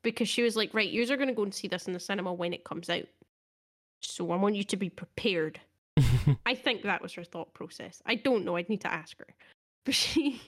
[0.02, 2.00] Because she was like, right, you are going to go and see this in the
[2.00, 3.04] cinema when it comes out.
[4.02, 5.60] So I want you to be prepared.
[6.46, 8.02] I think that was her thought process.
[8.06, 8.56] I don't know.
[8.56, 9.28] I'd need to ask her.
[9.86, 10.42] But she.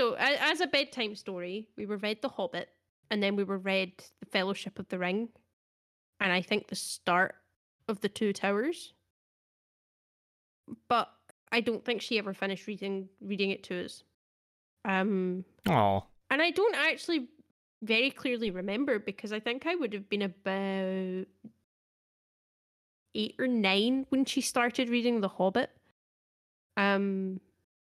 [0.00, 2.70] So, as a bedtime story, we were read The Hobbit,
[3.10, 5.28] and then we were read The Fellowship of the Ring,
[6.18, 7.34] and I think the start
[7.88, 8.94] of The Two Towers.
[10.88, 11.08] But
[11.52, 14.02] I don't think she ever finished reading reading it to us.
[14.84, 17.28] Um, Oh, and I don't actually
[17.82, 21.26] very clearly remember because I think I would have been about
[23.14, 25.70] eight or nine when she started reading The Hobbit.
[26.76, 27.40] Um,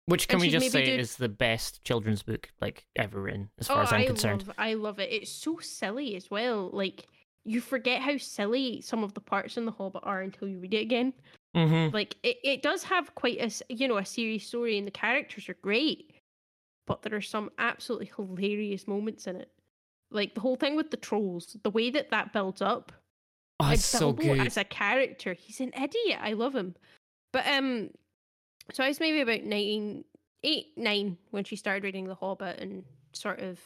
[0.07, 3.69] which can we just say do- is the best children's book like ever written, as
[3.69, 4.47] far oh, as I'm I concerned.
[4.47, 5.13] love, I love it.
[5.13, 6.71] It's so silly as well.
[6.73, 7.07] Like
[7.45, 10.75] you forget how silly some of the parts in The Hobbit are until you read
[10.75, 11.13] it again.
[11.57, 11.95] Mm-hmm.
[11.95, 15.49] Like it, it does have quite a you know a serious story, and the characters
[15.49, 16.13] are great,
[16.87, 19.51] but there are some absolutely hilarious moments in it.
[20.11, 22.93] Like the whole thing with the trolls, the way that that builds up.
[23.63, 24.41] Oh, it's so good.
[24.41, 25.33] as a character.
[25.35, 26.19] He's an idiot.
[26.21, 26.75] I love him.
[27.33, 27.91] But um,
[28.73, 30.05] so I was maybe about nine,
[30.45, 33.59] eight, nine when she started reading The Hobbit, and sort of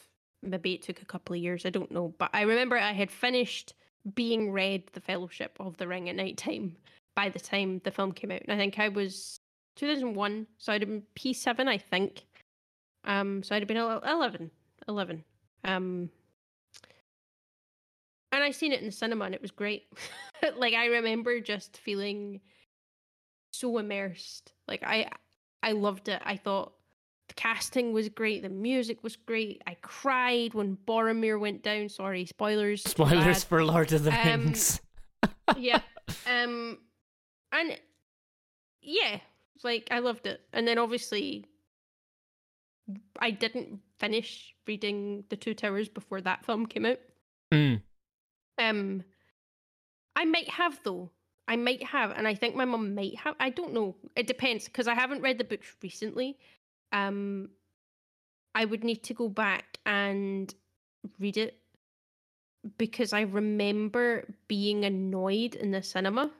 [0.43, 1.65] maybe it took a couple of years.
[1.65, 3.73] I don't know, but I remember I had finished
[4.15, 6.77] being read The Fellowship of the Ring at night time
[7.15, 9.39] by the time the film came out, and I think I was
[9.75, 12.25] two thousand one, so I'd been P seven, I think.
[13.03, 14.51] Um, so I'd have been el- 11,
[14.87, 15.23] 11.
[15.63, 16.09] Um,
[18.31, 19.87] I seen it in the cinema and it was great.
[20.57, 22.41] like I remember just feeling
[23.51, 24.53] so immersed.
[24.67, 25.09] Like I
[25.63, 26.21] I loved it.
[26.23, 26.73] I thought
[27.27, 29.61] the casting was great, the music was great.
[29.67, 31.89] I cried when Boromir went down.
[31.89, 32.83] Sorry, spoilers.
[32.83, 34.79] Spoilers for Lord of the Um, Rings.
[35.57, 35.81] yeah.
[36.25, 36.77] Um
[37.51, 37.77] and
[38.81, 39.19] yeah,
[39.63, 40.41] like I loved it.
[40.53, 41.45] And then obviously
[43.19, 46.99] I didn't finish reading The Two Towers before that film came out.
[47.53, 47.81] Mm.
[48.57, 49.03] Um,
[50.15, 51.11] I might have though.
[51.47, 53.35] I might have, and I think my mum might have.
[53.39, 53.95] I don't know.
[54.15, 56.37] It depends because I haven't read the books recently.
[56.91, 57.49] Um,
[58.53, 60.53] I would need to go back and
[61.19, 61.59] read it
[62.77, 66.31] because I remember being annoyed in the cinema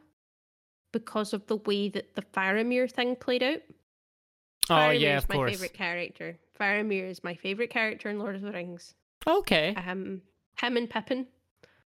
[0.92, 3.62] because of the way that the Faramir thing played out.
[4.70, 5.52] Oh Faramir yeah, is of my course.
[5.52, 6.38] favorite character.
[6.60, 8.94] Faramir is my favorite character in Lord of the Rings.
[9.26, 9.74] Okay.
[9.76, 10.22] Um,
[10.60, 11.28] him and Pippin.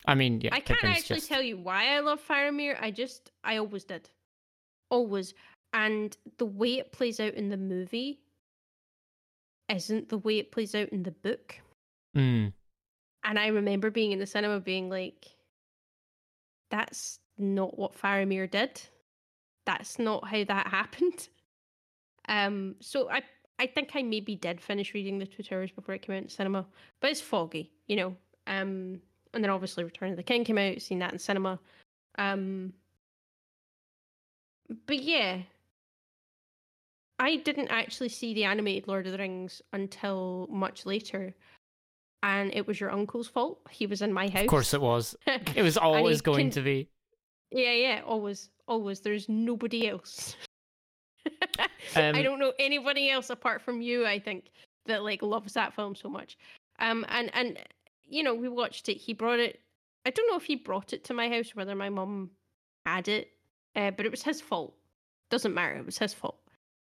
[0.06, 0.50] I mean, yeah.
[0.54, 1.30] I can't actually just...
[1.30, 2.76] tell you why I love Faramir.
[2.80, 4.10] I just, I always did.
[4.90, 5.34] Always.
[5.74, 8.20] And the way it plays out in the movie
[9.70, 11.56] isn't the way it plays out in the book.
[12.16, 12.52] Mm.
[13.24, 15.28] And I remember being in the cinema being like,
[16.70, 18.82] that's not what Faramir did.
[19.66, 21.30] That's not how that happened.
[22.28, 23.22] Um, so I
[23.60, 26.30] I think I maybe did finish reading the Two Towers before it came out in
[26.30, 26.66] cinema,
[27.00, 28.16] but it's foggy, you know.
[28.48, 29.02] Um,
[29.34, 31.60] and then obviously Return of the King came out, seen that in cinema.
[32.18, 32.74] Um,
[34.88, 35.40] but yeah,
[37.20, 41.34] I didn't actually see the animated Lord of the Rings until much later,
[42.24, 43.60] and it was your uncle's fault.
[43.70, 44.42] He was in my house.
[44.44, 45.16] Of course it was.
[45.56, 46.90] It was always going can- to be.
[47.52, 49.02] Yeah, yeah, always, always.
[49.02, 50.36] There's nobody else.
[51.96, 54.06] I Um, don't know anybody else apart from you.
[54.06, 54.52] I think
[54.86, 56.38] that like loves that film so much.
[56.80, 57.60] Um, and and
[58.12, 58.96] you know we watched it.
[58.96, 59.60] He brought it.
[60.06, 62.32] I don't know if he brought it to my house or whether my mum
[62.86, 63.30] had it,
[63.76, 64.76] uh, but it was his fault.
[65.30, 65.76] Doesn't matter.
[65.76, 66.40] It was his fault.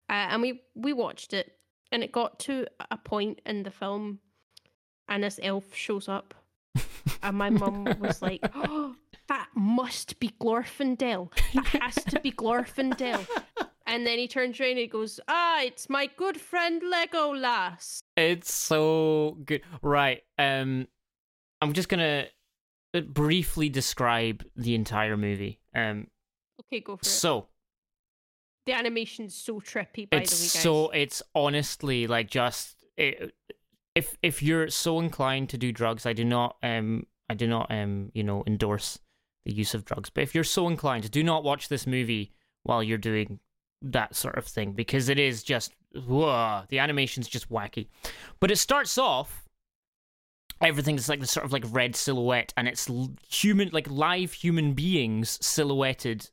[0.10, 1.54] Uh, and we we watched it,
[1.92, 4.20] and it got to a point in the film,
[5.08, 6.34] and this elf shows up,
[7.24, 8.96] and my mum was like, "Oh,
[9.28, 11.32] that must be Glorfindel.
[11.54, 13.26] That has to be Glorfindel."
[13.86, 18.54] And then he turns around and he goes, "Ah, it's my good friend Legolas." It's
[18.54, 19.62] so good.
[19.82, 20.24] Right.
[20.40, 20.88] Um
[21.64, 22.28] I'm just going
[22.94, 25.60] to briefly describe the entire movie.
[25.74, 26.08] Um
[26.62, 27.06] Okay, go for it.
[27.10, 27.48] so
[28.66, 30.62] The animation's so trippy, by it's the way, guys.
[30.62, 33.34] so it's honestly like just it,
[33.96, 37.72] if if you're so inclined to do drugs, I do not um I do not
[37.72, 39.00] um you know endorse
[39.46, 40.10] the use of drugs.
[40.10, 42.32] But if you're so inclined, do not watch this movie
[42.64, 43.40] while you're doing
[43.82, 47.88] that sort of thing because it is just whoa, the animation's just wacky.
[48.40, 49.43] But it starts off
[50.62, 52.90] everything's like the sort of like red silhouette and it's
[53.30, 56.30] human like live human beings silhouetted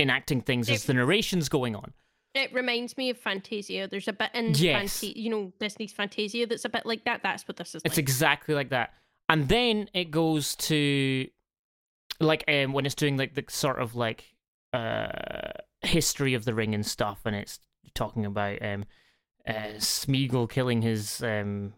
[0.00, 1.92] enacting things as the narration's going on.
[2.34, 3.88] It reminds me of Fantasia.
[3.88, 5.00] There's a bit in Yes.
[5.00, 7.22] Fanta- you know, Disney's Fantasia that's a bit like that.
[7.22, 7.98] That's what this is It's like.
[7.98, 8.92] exactly like that.
[9.28, 11.26] And then it goes to
[12.20, 14.24] like um when it's doing like the sort of like
[14.72, 15.08] uh
[15.82, 17.60] history of the ring and stuff and it's
[17.94, 18.84] talking about um
[19.46, 21.72] uh Smeagol killing his um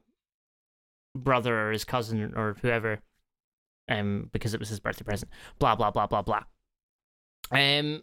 [1.15, 3.01] brother or his cousin or whoever
[3.89, 5.31] um because it was his birthday present.
[5.59, 6.45] Blah blah blah blah blah.
[7.51, 8.03] Um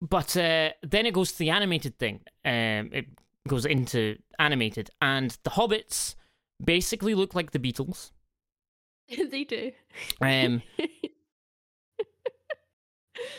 [0.00, 2.20] but uh then it goes to the animated thing.
[2.44, 3.06] Um it
[3.46, 6.14] goes into animated and the hobbits
[6.62, 8.12] basically look like the Beatles.
[9.30, 9.72] they do.
[10.20, 10.62] Um,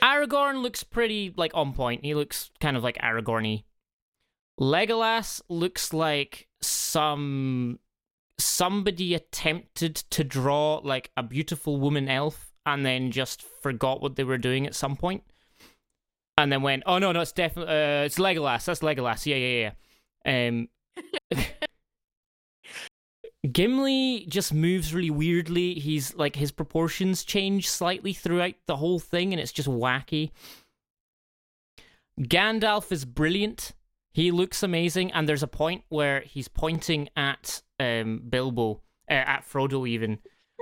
[0.01, 2.03] Aragorn looks pretty like on point.
[2.03, 3.63] He looks kind of like Aragorny.
[4.59, 7.79] Legolas looks like some
[8.39, 14.23] somebody attempted to draw like a beautiful woman elf and then just forgot what they
[14.23, 14.97] were doing at some.
[16.37, 18.65] And then went, "Oh no, no, it's definitely uh, it's Legolas.
[18.65, 19.25] That's Legolas.
[19.25, 19.71] Yeah, yeah,
[20.25, 20.69] yeah." Um
[23.51, 25.75] Gimli just moves really weirdly.
[25.75, 30.31] He's like his proportions change slightly throughout the whole thing, and it's just wacky.
[32.19, 33.73] Gandalf is brilliant.
[34.11, 39.41] He looks amazing, and there's a point where he's pointing at um, Bilbo, uh, at
[39.41, 40.19] Frodo even,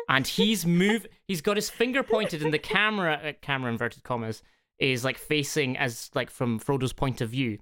[0.10, 1.06] and he's move.
[1.28, 4.44] He's got his finger pointed, and the camera, uh, camera inverted commas,
[4.80, 7.58] is like facing as like from Frodo's point of view,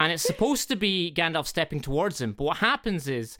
[0.00, 2.32] and it's supposed to be Gandalf stepping towards him.
[2.32, 3.38] But what happens is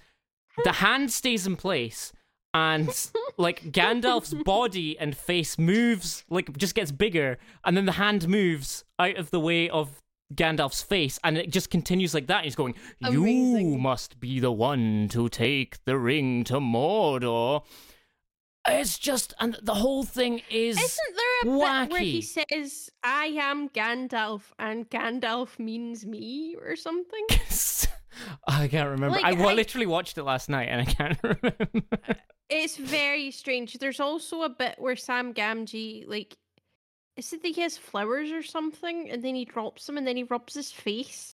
[0.65, 2.13] the hand stays in place
[2.55, 8.29] and like Gandalf's body and face moves like just gets bigger and then the hand
[8.29, 10.03] moves out of the way of
[10.35, 12.45] Gandalf's face and it just continues like that.
[12.45, 17.65] He's going, You must be the one to take the ring to Mordor.
[18.67, 20.77] It's just, and the whole thing is.
[20.77, 26.77] Isn't there a bit where he says, "I am Gandalf," and Gandalf means me or
[26.77, 27.27] something?
[28.47, 29.17] I can't remember.
[29.17, 31.55] Like, I, wa- I- literally watched it last night and I can't remember.
[32.51, 33.75] It's very strange.
[33.75, 36.37] There's also a bit where Sam Gamgee, like,
[37.19, 40.17] is it that he has flowers or something, and then he drops them, and then
[40.17, 41.35] he rubs his face,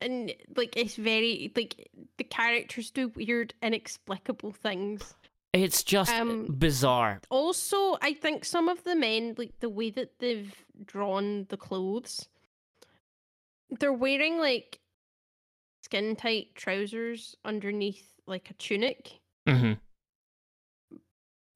[0.00, 5.14] and like it's very like the characters do weird, inexplicable things.
[5.52, 7.20] It's just Um, bizarre.
[7.30, 12.28] Also, I think some of the men, like the way that they've drawn the clothes,
[13.70, 14.80] they're wearing like
[15.82, 19.20] skin tight trousers underneath like a tunic.
[19.48, 19.74] hmm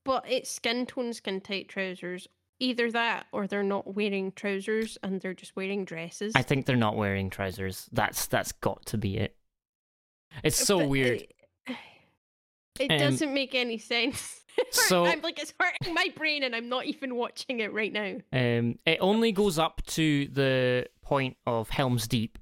[0.02, 2.26] but it's skin tone skin tight trousers
[2.60, 6.76] either that or they're not wearing trousers and they're just wearing dresses I think they're
[6.76, 7.88] not wearing trousers.
[7.92, 9.34] That's that's got to be it.
[10.44, 11.22] It's so But weird.
[11.22, 11.34] it,
[12.78, 16.68] it Um, doesn't make any sense so- i'm like it's hurting my brain and i'm
[16.68, 21.70] not even watching it right now Um, it only goes up to the point of
[21.70, 22.38] Helm's Deep,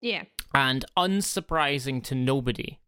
[0.00, 2.78] yeah and unsurprising to nobody,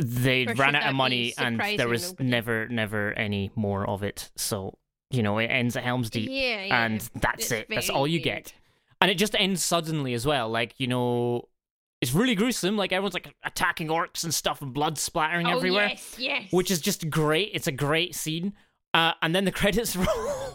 [0.00, 2.28] they Or ran out of money, and there was nobody?
[2.30, 4.30] never, never any more of it.
[4.36, 4.78] So
[5.10, 6.84] you know, it ends at Helm's Deep, yeah, yeah.
[6.84, 7.66] and that's It's it.
[7.68, 8.52] That's all you get,
[9.00, 10.48] and it just ends suddenly as well.
[10.48, 11.48] Like you know.
[12.00, 12.76] It's really gruesome.
[12.76, 15.88] Like everyone's like attacking orcs and stuff, and blood splattering oh, everywhere.
[15.88, 17.52] yes yes which is just great.
[17.54, 18.52] It's a great scene.
[18.92, 20.52] Uh, and then the credits roll.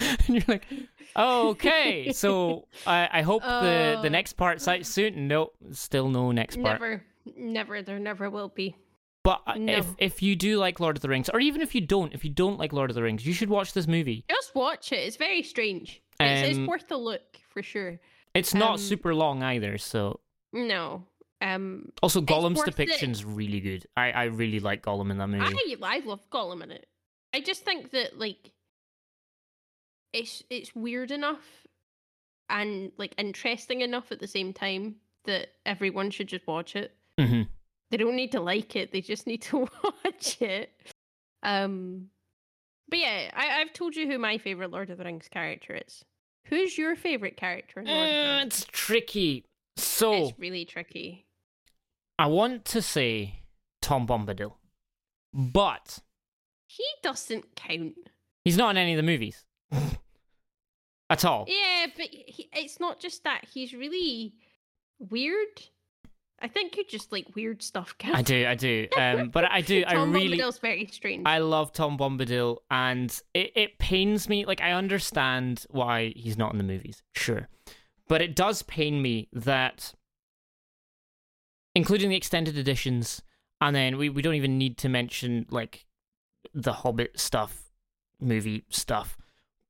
[0.00, 0.66] and you're like,
[1.14, 2.12] oh, okay.
[2.12, 4.10] So I, I hope the, the Oh.
[4.10, 5.26] next part's out soon.
[5.26, 6.80] No, still no next part.
[6.80, 7.02] never
[7.36, 8.76] never there never will be
[9.24, 9.72] But uh, No.
[9.78, 12.24] if, if you do like Lord of the Rings, or even if you don't, if
[12.24, 14.24] you don't like Lord of the Rings, you should watch this movie.
[14.30, 17.98] just watch it it's very strange it's, Um, it's worth a look for sure
[18.34, 19.78] It's not Um, super long either.
[19.78, 20.20] So
[20.52, 21.04] no
[21.42, 22.76] um also Gollum's worth it.
[22.76, 23.86] depiction's really good.
[23.96, 25.76] I, I really like Gollum in that movie.
[25.82, 26.86] I I love Gollum in it.
[27.34, 28.52] I just think that like
[30.14, 31.44] it's it's weird enough
[32.48, 36.95] and like interesting enough at the same time that everyone should just watch it.
[37.18, 37.42] Hmm
[37.90, 39.68] They don't need to like it; they just need to
[40.04, 40.70] watch it.
[41.42, 42.08] Um,
[42.88, 46.04] but yeah, I, I've told you who my favorite Lord of the Rings character is.
[46.46, 49.44] Who's your favorite character in Lord Uh, it's tricky.
[49.76, 51.26] So It's really tricky.
[52.18, 53.40] I want to say
[53.82, 54.52] Tom Bombadil,
[55.34, 55.98] but
[56.66, 57.94] He doesn't count.
[58.44, 59.44] he's not in any of the movies
[61.10, 61.44] at all.
[61.48, 63.44] Yeah, but he, it's not just that.
[63.52, 64.34] He's really
[64.98, 65.62] weird.
[66.46, 68.14] I think you just like weird stuff, Gav.
[68.14, 68.86] I do, I do.
[68.96, 71.26] Um, but I do, I Tom really, Bombadil's very strange.
[71.26, 74.46] I love Tom Bombadil, and it, it pains me.
[74.46, 77.48] Like I understand why he's not in the movies, sure,
[78.06, 79.92] but it does pain me that,
[81.74, 83.22] including the extended editions,
[83.60, 85.84] and then we, we don't even need to mention like
[86.54, 87.72] the Hobbit stuff,
[88.20, 89.18] movie stuff.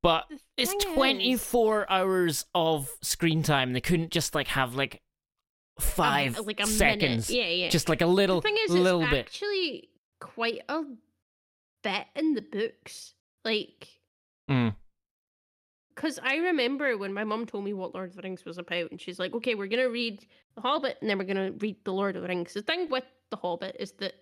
[0.03, 0.25] But
[0.57, 3.73] it's thing is- 24 hours of screen time.
[3.73, 5.01] They couldn't just like have like
[5.79, 7.43] Um, five like a seconds, Minute.
[7.47, 7.69] Yeah, yeah.
[7.69, 9.25] just like a little, the thing is, little it's bit.
[9.27, 10.83] actually quite a
[11.83, 13.13] bit in the books.
[13.45, 13.87] Like,
[14.49, 14.75] Mm.
[15.93, 18.91] because I remember when my mum told me what Lord of the Rings was about,
[18.91, 21.93] and she's like, "Okay, we're gonna read The Hobbit, and then we're gonna read The
[21.93, 24.15] Lord of the Rings." The thing with The Hobbit is that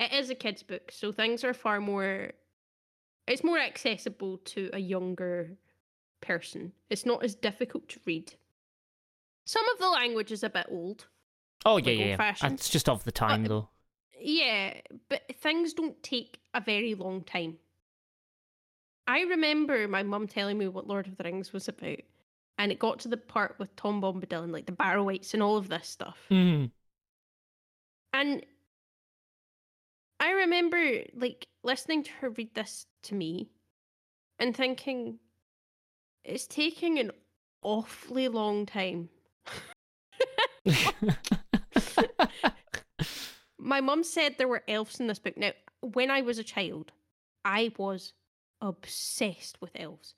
[0.00, 2.32] it is a kids' book, so things are far more.
[3.26, 5.56] It's more accessible to a younger
[6.20, 6.72] person.
[6.90, 8.34] It's not as difficult to read.
[9.50, 11.08] Some of the language is a bit old.
[11.64, 12.10] Oh yeah, yeah, yeah.
[12.10, 12.52] old-fashioned.
[12.52, 13.68] It's just of the time though.
[14.16, 14.74] Yeah,
[15.08, 17.56] but things don't take a very long time.
[19.08, 21.98] I remember my mum telling me what Lord of the Rings was about,
[22.58, 25.56] and it got to the part with Tom Bombadil and like the Barrow-wights and all
[25.56, 26.18] of this stuff.
[26.30, 26.70] Mm.
[28.12, 28.46] And
[30.20, 33.48] I remember like listening to her read this to me
[34.38, 35.18] and thinking,
[36.22, 37.10] it's taking an
[37.62, 39.08] awfully long time.
[43.58, 45.36] My mum said there were elves in this book.
[45.36, 46.92] Now, when I was a child,
[47.44, 48.12] I was
[48.60, 50.14] obsessed with elves.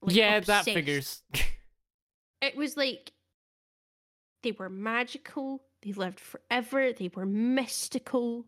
[0.00, 1.22] Like, yeah, that figures.
[2.42, 3.12] It was like
[4.42, 8.46] they were magical, they lived forever, they were mystical,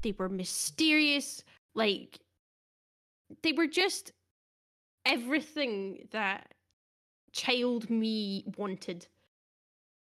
[0.00, 1.44] they were mysterious.
[1.74, 2.18] Like,
[3.42, 4.12] they were just
[5.04, 6.53] everything that
[7.34, 9.06] child me wanted.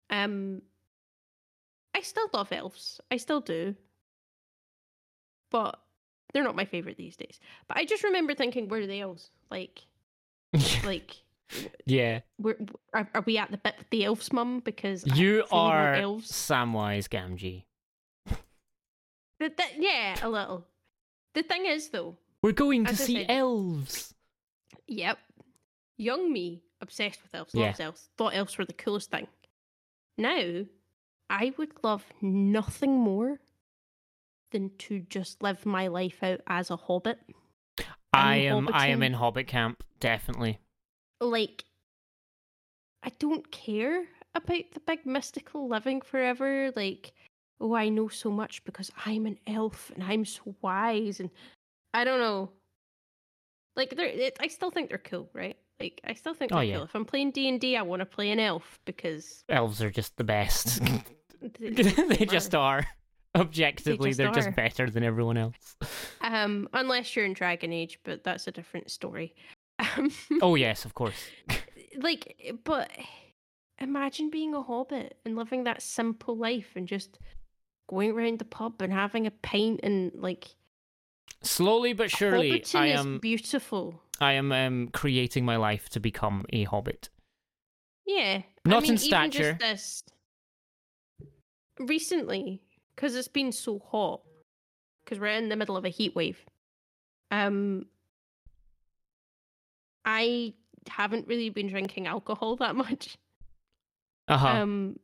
[0.09, 0.63] Um,
[1.95, 3.01] I still love elves.
[3.11, 3.75] I still do.
[5.51, 5.79] But
[6.33, 7.39] they're not my favorite these days.
[7.69, 9.31] But I just remember thinking, where are the elves?
[9.51, 9.83] Like,
[10.85, 11.13] like,
[11.85, 12.57] yeah, we're,
[12.93, 14.61] are, are we at the bit with the elves, mum?
[14.65, 16.31] Because you are elves.
[16.31, 17.65] Samwise Gamgee.
[19.39, 20.65] The, th- yeah, a little.
[21.35, 24.15] The thing is, though, We're going to see said- elves.
[24.89, 25.19] yep,
[25.99, 27.67] young me, obsessed with elves, Yeah.
[27.67, 29.29] loves elves, thought elves were the coolest thing.
[30.19, 30.65] Now,
[31.29, 33.41] I would love nothing more
[34.53, 37.19] than to just live my life out as a hobbit.
[38.13, 40.59] I am I am in Hobbit camp, definitely.
[41.21, 41.65] like
[43.03, 46.73] I don't care about the big mystical living forever.
[46.75, 47.13] Like,
[47.61, 51.31] oh, I know so much because I'm an elf and I'm so wise, and
[51.95, 52.51] I don't know.
[53.77, 55.57] Like, they're it, I still think they're cool, right?
[55.79, 56.77] Like, I still think Oh, yeah.
[56.77, 56.85] cool.
[56.85, 60.17] If I'm playing D and I want to play an elf because Elves are just
[60.17, 60.81] the best.
[61.59, 62.87] th- they just are.
[63.35, 64.53] Objectively, just they are just are.
[64.53, 65.77] better than everyone else.
[66.23, 69.35] um, unless you're in Dragon Age, but that's a different story.
[69.79, 70.11] Um,
[70.41, 71.23] Oh yes, of course.
[71.99, 72.91] like but
[73.79, 77.19] imagine being a hobbit and living that simple life and just
[77.89, 80.49] going around the pub and having a pint and like
[81.43, 86.45] Slowly but surely, I is am beautiful I am um, creating my life to become
[86.53, 87.11] a hobbit.
[88.07, 89.57] yeah Not I in mean, even stature.
[89.61, 90.03] this
[91.79, 92.63] recently
[92.95, 94.23] because it's been so hot
[95.05, 96.39] because we're in the middle of a heat wave
[97.31, 97.85] um
[100.05, 100.55] i
[100.89, 103.17] haven't really been drinking alcohol that much
[104.29, 104.49] Uh huh.
[104.49, 104.99] Um,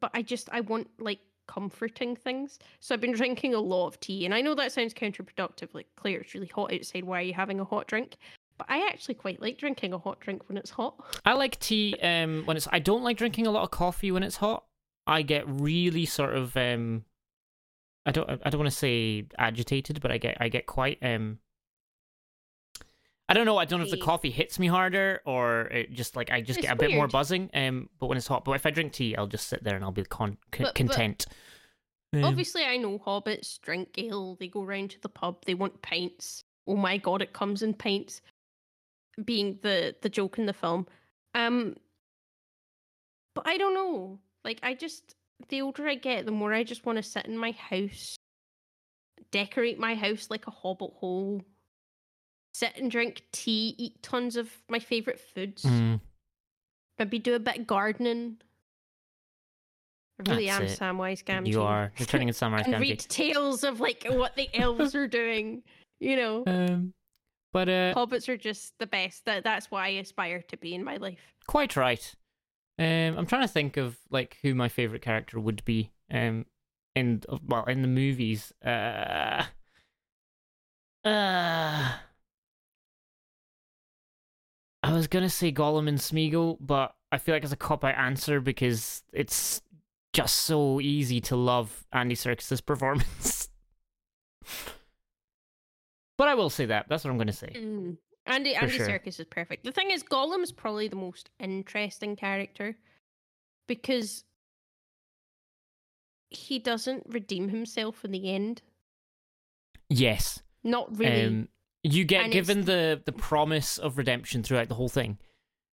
[0.00, 2.58] but I just I want like comforting things.
[2.80, 5.68] So I've been drinking a lot of tea, and I know that sounds counterproductive.
[5.72, 7.04] Like, Claire, it's really hot outside.
[7.04, 8.16] Why are you having a hot drink?
[8.58, 10.94] But I actually quite like drinking a hot drink when it's hot.
[11.24, 12.68] I like tea um, when it's.
[12.70, 14.64] I don't like drinking a lot of coffee when it's hot.
[15.06, 16.56] I get really sort of.
[16.56, 17.04] Um,
[18.06, 18.28] I don't.
[18.28, 20.36] I don't want to say agitated, but I get.
[20.40, 20.98] I get quite.
[21.02, 21.38] Um,
[23.32, 23.56] I don't know.
[23.56, 26.58] I don't know if the coffee hits me harder or it just like I just
[26.58, 27.48] It's get a bit more buzzing.
[27.54, 29.82] Um, but when it's hot, but if I drink tea, I'll just sit there and
[29.82, 31.26] I'll be con- con- But- but content.
[32.12, 34.36] Um, Obviously, I know hobbits drink ale.
[34.38, 35.46] They go round to the pub.
[35.46, 36.44] They want pints.
[36.66, 38.20] Oh my god, it comes in pints.
[39.24, 40.86] Being the the joke in the film.
[41.34, 41.76] Um,
[43.34, 44.18] but I don't know.
[44.44, 45.14] Like, I just
[45.48, 48.16] the older I get, the more I just want to sit in my house,
[49.30, 51.42] decorate my house like a hobbit hole,
[52.52, 56.00] sit and drink tea, eat tons of my favorite foods, mm,
[56.98, 58.36] maybe do a bit of gardening.
[60.24, 60.96] I really That's am it.
[60.98, 61.48] Samwise Gamgee.
[61.48, 61.92] you are.
[61.98, 62.80] You're turning into Samurai and Gamgee.
[62.80, 65.62] read tales of like what the elves are doing.
[66.00, 66.92] You know, Um,
[67.52, 69.24] but uh, hobbits are just the best.
[69.24, 71.34] That that's what I aspire to be in my life.
[71.46, 72.14] quite right.
[72.78, 75.90] Um, I'm trying to think of like who my favorite character would be.
[76.10, 76.46] Um,
[76.94, 78.52] in well, in the movies.
[78.64, 79.44] Uh,
[81.04, 81.92] uh,
[84.92, 87.94] I was gonna say Gollum and Smeagol, but I feel like it's a cop out
[87.94, 89.62] answer because it's
[90.12, 93.48] just so easy to love Andy Serkis's performance.
[96.18, 96.90] but I will say that.
[96.90, 97.52] That's what I'm gonna say.
[97.56, 97.96] Mm.
[98.26, 98.86] Andy For Andy sure.
[98.86, 99.64] Serkis is perfect.
[99.64, 102.76] The thing is, Gollum's probably the most interesting character
[103.66, 104.24] because
[106.28, 108.60] he doesn't redeem himself in the end.
[109.88, 110.42] Yes.
[110.62, 111.24] Not really.
[111.24, 111.48] Um,
[111.82, 115.18] you get And it's- given the the promise of redemption throughout the whole thing.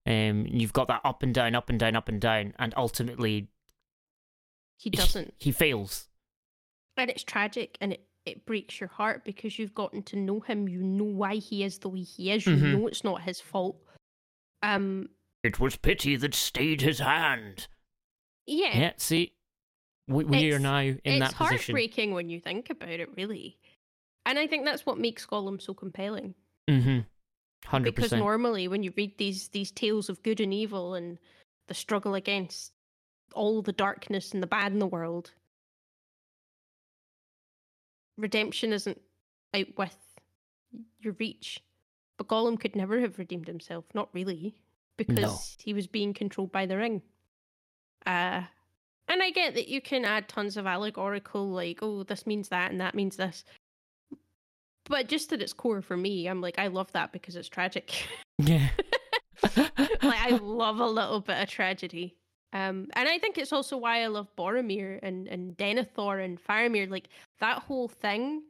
[0.05, 3.47] Um, you've got that up and down, up and down, up and down, and ultimately
[4.78, 5.34] he doesn't.
[5.38, 6.07] He fails.
[6.97, 10.68] and it's tragic and it, it breaks your heart because you've gotten to know him
[10.68, 12.74] you know why he is the way he is you Mhm.
[12.74, 13.78] know it's not his fault
[14.64, 15.07] um
[15.41, 17.68] It was pity that stayed his hand.
[18.45, 19.32] yeah, Yeah, see,
[20.10, 21.57] we, we are now in that position.
[21.74, 23.57] heartbreaking when you think about it really
[24.30, 26.36] and i think that's what makes gollum so compelling.
[26.69, 26.99] Mm-hmm.
[27.65, 31.17] Hundred because normally when you read these these tales of good and evil and
[31.67, 32.71] the struggle against
[33.34, 35.32] all the darkness and the bad in the world
[38.17, 39.01] redemption isn't
[39.53, 39.97] out with
[40.99, 41.61] your reach.
[42.17, 44.55] But gollum could never have redeemed himself not really
[44.97, 47.01] because he was being controlled by the ring.
[48.05, 48.43] Uh
[49.09, 52.71] and i get that you can add tons of allegorical like oh this means that
[52.71, 53.43] and that means this
[54.89, 58.05] but just at its core for me i'm like i love that because it's tragic
[58.37, 58.69] Yeah.
[59.57, 59.71] like
[60.03, 62.15] I love a little bit of tragedy.
[62.51, 66.89] Um, and I think it's also why I love Boromir and and Denethor and Faramir.
[66.89, 67.09] Like
[67.39, 68.43] that whole thing.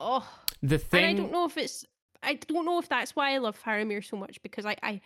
[0.00, 0.28] Oh,
[0.62, 1.16] the and I thing.
[1.16, 1.84] don't know if it's.
[2.22, 5.00] I don't know if that's why I love Faramir so much because I I.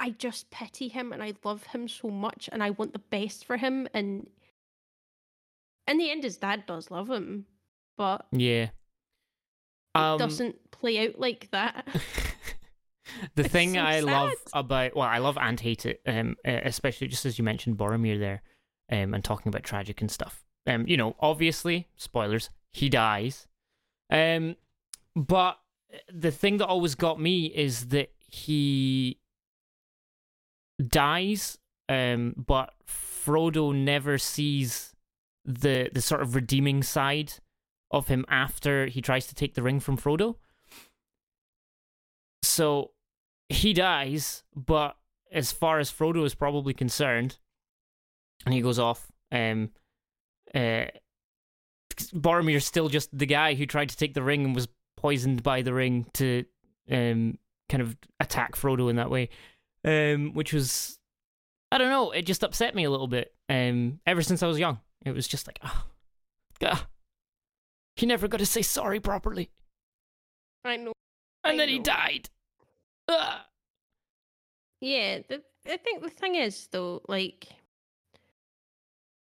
[0.00, 3.44] I just pity him and I love him so much and I want the best
[3.44, 4.28] for him and.
[5.86, 7.44] In the end, his dad does love him,
[7.96, 8.64] but Yeah.
[8.64, 8.70] it
[9.94, 11.86] Um, doesn't play out like that.
[13.34, 17.08] the It's thing so I love about well, I love and hate it, um, especially
[17.08, 18.42] just as you mentioned Boromir there,
[18.90, 20.44] um, and talking about tragic and stuff.
[20.66, 23.46] um, you know, obviously, spoilers, he dies.
[24.10, 24.56] Um,
[25.16, 25.58] but
[26.12, 29.18] the thing that always got me is that he
[30.86, 34.94] dies, um, but Frodo never sees
[35.44, 37.34] the the sort of redeeming side
[37.92, 40.36] of him after he tries to take the ring from Frodo.
[42.42, 42.92] So
[43.48, 44.96] he dies, but
[45.30, 47.38] as far as Frodo is probably concerned,
[48.44, 49.70] and he goes off, um,
[50.54, 50.86] uh,
[52.14, 55.62] Boromir's still just the guy who tried to take the ring and was poisoned by
[55.62, 56.44] the ring to
[56.90, 57.38] um
[57.68, 59.28] kind of attack Frodo in that way,
[59.84, 60.98] um, which was
[61.70, 63.34] I don't know, it just upset me a little bit.
[63.48, 65.84] Um, ever since I was young, it was just like, oh,
[66.60, 66.80] God,
[67.96, 69.50] he never got to say sorry properly,
[70.64, 70.92] I know.
[71.44, 72.28] and I then he died.
[73.08, 73.40] Ugh.
[74.80, 77.48] Yeah, the, I think the thing is though, like,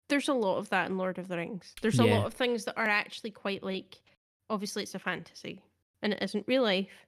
[0.10, 1.74] there's a lot of that in Lord of the Rings.
[1.82, 4.02] There's a lot of things that are actually quite like.
[4.50, 5.62] Obviously, it's a fantasy,
[6.02, 7.08] and it isn't real life.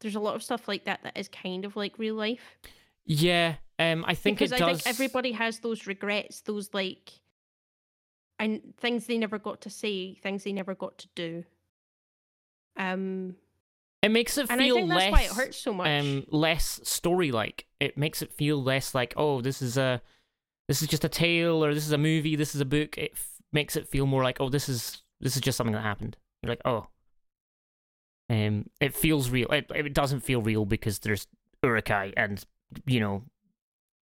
[0.00, 2.56] There's a lot of stuff like that that is kind of like real life.
[3.04, 4.82] Yeah, um, I think because I does.
[4.82, 7.12] think everybody has those regrets, those like,
[8.40, 11.44] and things they never got to say, things they never got to do.
[12.76, 13.36] Um,
[14.02, 15.86] It makes it and I feel less, why it hurts so much.
[15.88, 17.66] um, less story like.
[17.78, 20.00] It makes it feel less like, oh, this is a,
[20.68, 22.96] this is just a tale, or this is a movie, this is a book.
[22.98, 25.82] It f- makes it feel more like, oh, this is this is just something that
[25.82, 26.16] happened.
[26.42, 26.86] You're like, oh,
[28.30, 29.48] um, it feels real.
[29.50, 31.26] It it doesn't feel real because there's
[31.62, 32.42] Uruk-hai and
[32.86, 33.22] you know,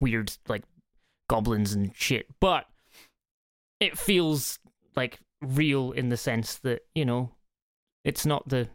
[0.00, 0.64] weird like
[1.30, 2.66] goblins and shit, but
[3.80, 4.58] it feels
[4.96, 7.30] like real in the sense that you know,
[8.04, 8.68] it's not the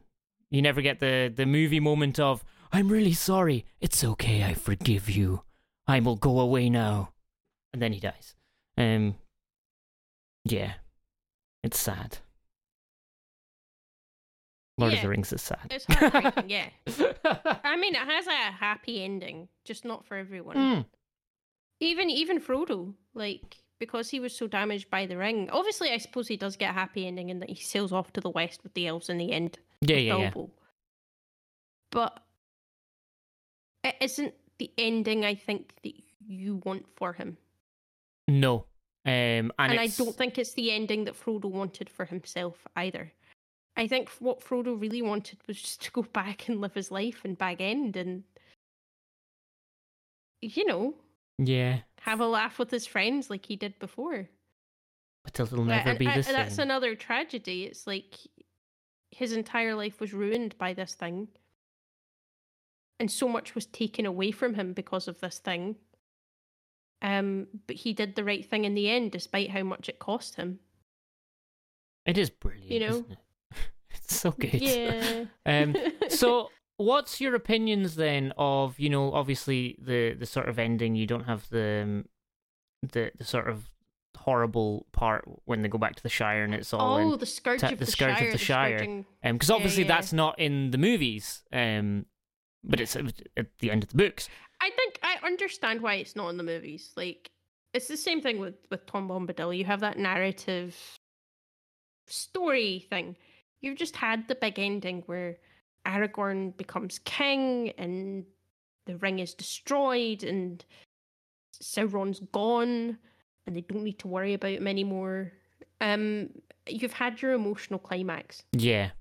[0.50, 3.66] you never get the the movie moment of I'm really sorry.
[3.82, 4.44] It's okay.
[4.44, 5.44] I forgive you.
[5.88, 7.12] I will go away now.
[7.74, 8.36] And then he dies.
[8.78, 9.16] Um
[10.46, 10.74] yeah.
[11.64, 12.18] It's sad.
[14.78, 15.68] Lord of the Rings is sad.
[15.70, 16.70] it's heartbreaking, yeah.
[17.64, 20.56] I mean, it has a happy ending, just not for everyone.
[20.56, 20.86] Mm,
[21.80, 25.50] Even even Frodo, like because he was so damaged by the ring.
[25.52, 28.22] Obviously, I suppose he does get a happy ending in that he sails off to
[28.22, 29.60] the west with the elves in the end.
[29.82, 30.32] Yeah, yeah, yeah.
[31.92, 32.20] But
[33.84, 35.94] it isn't the ending I think that
[36.26, 37.38] you want for him.
[38.28, 38.66] No.
[39.06, 43.12] Um and, And, I don't think it's the ending that Frodo wanted for himself either.
[43.76, 47.26] I think what Frodo really wanted was just to go back and live his life
[47.26, 48.24] in Bag End and,
[50.42, 50.94] you know,
[51.38, 51.80] Yeah.
[52.02, 54.30] have a laugh with his friends like he did before.
[55.24, 56.64] But it'll never be I- the That's same.
[56.64, 57.64] another tragedy.
[57.64, 58.16] It's like
[59.12, 61.30] his entire life was ruined by this thing.
[63.00, 65.76] And so much was taken away from him because of this thing.
[67.02, 70.36] Um, but he did the right thing in the end, despite how much it cost
[70.36, 70.60] him.
[72.06, 72.88] It is brilliant, you know?
[72.88, 73.18] isn't it?
[73.92, 74.54] it's so good.
[74.54, 75.26] Yeah.
[75.46, 75.76] Um,
[76.10, 81.06] so what's your opinions then of you know obviously the the sort of ending you
[81.08, 82.06] don't have the um,
[82.82, 83.70] the the sort of
[84.18, 87.62] horrible part when they go back to the shire and it's all oh, the scourge
[87.64, 88.32] of the the, Scourge of Shire.
[88.32, 88.78] the Shire.
[88.78, 89.90] scourging- um because Yeah, obviously yeah.
[89.90, 92.06] that's not in the movies um
[92.64, 93.06] but it's at
[93.36, 94.30] at the end of the books
[94.62, 96.94] I think I understand why it's not in the movies.
[96.96, 97.30] Like,
[97.74, 99.58] it's the same thing with with Tom Bombadil.
[99.58, 100.74] You have that narrative
[102.08, 103.18] story thing.
[103.62, 105.38] You've just had the big ending where
[105.86, 108.26] Aragorn becomes king and
[108.86, 110.64] the ring is destroyed and
[111.62, 112.98] Sauron's gone
[113.46, 115.34] and they don't need to worry about him anymore.
[115.82, 116.30] Um,
[116.68, 118.44] you've had your emotional climax.
[118.54, 118.92] yeah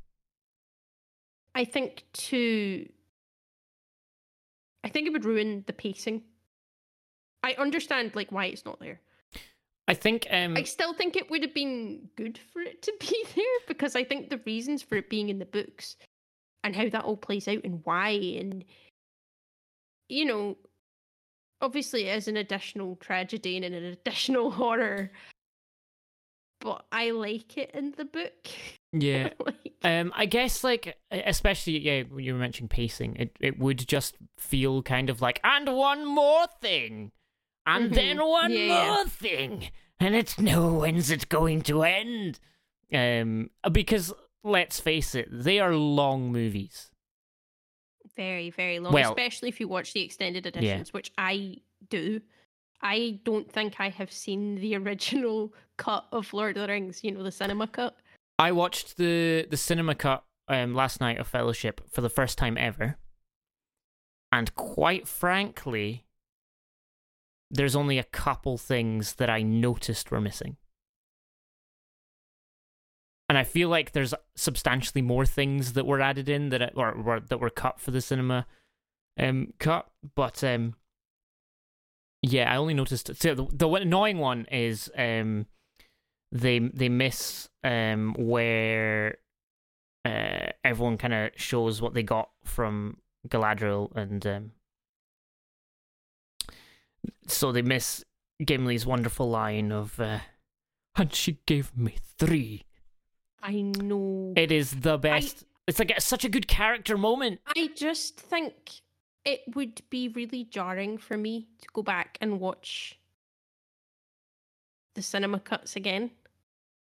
[1.54, 2.88] I think to
[4.84, 6.22] I think it would ruin the pacing.
[7.42, 9.00] I understand like why it's not there.
[9.86, 13.24] I think um I still think it would have been good for it to be
[13.34, 15.96] there because I think the reasons for it being in the books
[16.64, 18.64] and how that all plays out and why and
[20.08, 20.56] you know
[21.60, 25.10] obviously it is an additional tragedy and an additional horror
[26.60, 28.46] but I like it in the book.
[28.92, 33.58] yeah like, Um, I guess like especially yeah, when you were mentioning pacing, it it
[33.58, 37.10] would just feel kind of like and one more thing,
[37.66, 37.94] and Mhm.
[37.94, 38.68] then one yeah.
[38.94, 42.38] more thing, and it's no when's it going to end?
[42.94, 44.12] Um, because
[44.44, 46.90] let's face it, they are long movies.
[48.16, 51.56] Very, very long, Well- especially if you watch the extended editions, which I
[51.88, 52.20] do.
[52.82, 57.12] I don't think I have seen the original cut of Lord of the Rings, you
[57.12, 57.96] know, the cinema cut.
[58.38, 62.58] I watched the the cinema cut um last night of Fellowship for the first time
[62.58, 62.98] ever,
[64.32, 66.04] and quite frankly,
[67.50, 70.56] there's only a couple things that I noticed were missing.
[73.32, 77.40] And I feel like there's substantially more things that were added in that or, that
[77.40, 78.44] were cut for the cinema
[79.18, 80.74] um cut, but um
[82.20, 83.10] yeah, I only noticed.
[83.22, 85.46] So the, the annoying one is um
[86.30, 89.16] they they miss um where
[90.04, 94.50] uh everyone kind of shows what they got from Galadriel and um
[97.28, 98.04] so they miss
[98.42, 100.18] Gimli's wonderful line of uh,
[100.96, 102.66] and she gave me three.
[103.42, 104.32] I know.
[104.36, 105.44] It is the best.
[105.66, 107.40] It's like it's such a good character moment.
[107.56, 108.54] I just think
[109.24, 112.98] it would be really jarring for me to go back and watch
[114.94, 116.10] the cinema cuts again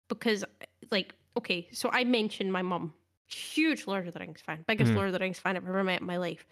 [0.07, 0.45] because
[0.89, 2.93] like okay so i mentioned my mum
[3.27, 4.95] huge lord of the rings fan biggest Mhm.
[4.95, 6.47] lord of the rings fan i've ever met in my life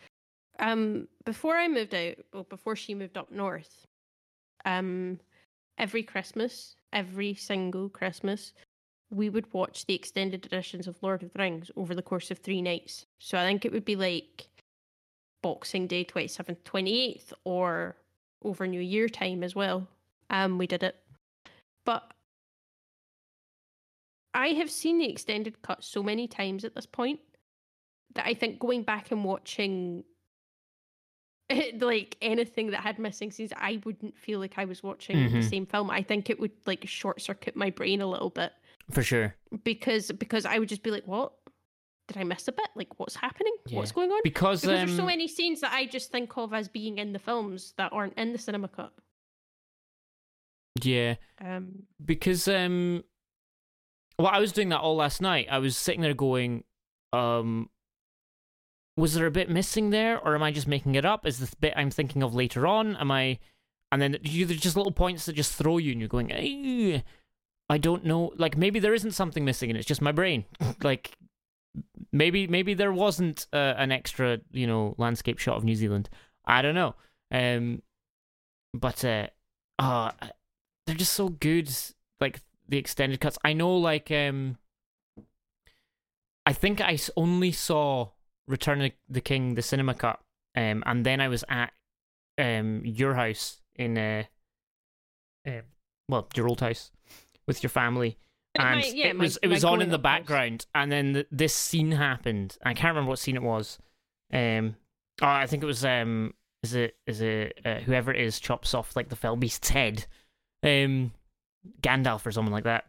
[0.59, 3.87] um before i moved out well before she moved up north
[4.65, 5.19] um
[5.77, 8.51] every christmas every single christmas
[9.09, 12.39] we would watch the extended editions of lord of the rings over the course of
[12.39, 14.47] three nights so i think it would be like
[15.41, 17.95] boxing day 27th 28th or
[18.43, 19.87] over new year time as well
[20.29, 20.95] um we did it
[21.85, 22.11] but
[24.33, 27.19] I have seen the extended cut so many times at this point
[28.13, 30.03] that I think going back and watching
[31.79, 35.49] like anything that had missing scenes, I wouldn't feel like I was watching the Mhm.
[35.49, 35.89] same film.
[35.89, 38.53] I think it would like short circuit my brain a little bit
[38.91, 39.35] For sure.
[39.63, 41.33] because because I would just be like, "What?
[42.07, 42.67] Did I miss a bit?
[42.75, 43.53] Like, what's happening?
[43.71, 46.53] What's going on?" Because, Because um, there's so many scenes that I just think of
[46.53, 48.93] as being in the films that aren't in the cinema cut.
[50.83, 53.03] yeah, Um, because um
[54.19, 56.63] well i was doing that all last night i was sitting there going
[57.13, 57.69] um
[58.95, 61.53] was there a bit missing there or am i just making it up is this
[61.55, 63.37] bit i'm thinking of later on am i
[63.91, 67.01] and then you there's just little points that just throw you and you're going "Eh,
[67.69, 70.45] i don't know like maybe there isn't something missing and it's just my brain.
[70.83, 71.17] Like
[72.11, 76.09] maybe maybe there wasn't uh, an extra you know landscape shot of new zealand.
[76.45, 76.95] I don't know.
[77.31, 77.81] Um
[78.73, 79.27] but uh
[79.79, 80.11] uh
[80.85, 81.69] they're just so good
[82.19, 83.37] like the extended cuts.
[83.43, 84.57] I know like um
[86.45, 88.11] i think I only saw
[88.47, 90.19] return of the king the cinema cut
[90.55, 91.73] um and then i was at
[92.37, 94.23] um your house in uh,
[95.45, 95.61] uh
[96.07, 96.91] well your old house
[97.47, 98.17] with your family.
[98.57, 101.27] My- and yeah, it my- was it was on in the background and then th-
[101.31, 102.57] this scene happened.
[102.65, 103.77] I can't remember what scene it was.
[104.33, 104.75] Um
[105.21, 106.33] oh i think it was um
[106.63, 110.05] is it is it uh, whoever it is chops off like the fell beast's head.
[110.63, 111.11] Um
[111.81, 112.85] gandalf or someone like that.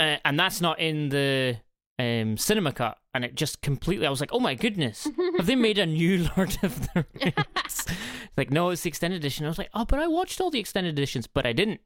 [0.00, 1.56] Uh, and that's not in the
[2.00, 5.56] um cinema cut and it just completely i was like oh my goodness have they
[5.56, 7.86] made a new lord of the rings?
[8.36, 9.44] Like no it's the extended edition.
[9.44, 11.80] I was like oh but i watched all the extended editions but i didn't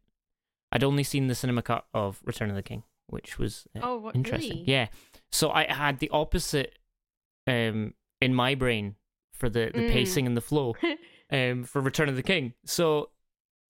[0.72, 3.98] i'd only seen the cinema cut of return of the king which was uh, oh,
[3.98, 4.64] what, interesting really?
[4.70, 4.86] yeah
[5.30, 6.78] so i had the opposite
[7.46, 8.96] um in my brain
[9.32, 9.90] for the the Mm.
[9.90, 10.74] pacing and the flow
[11.30, 13.10] um for return of the king so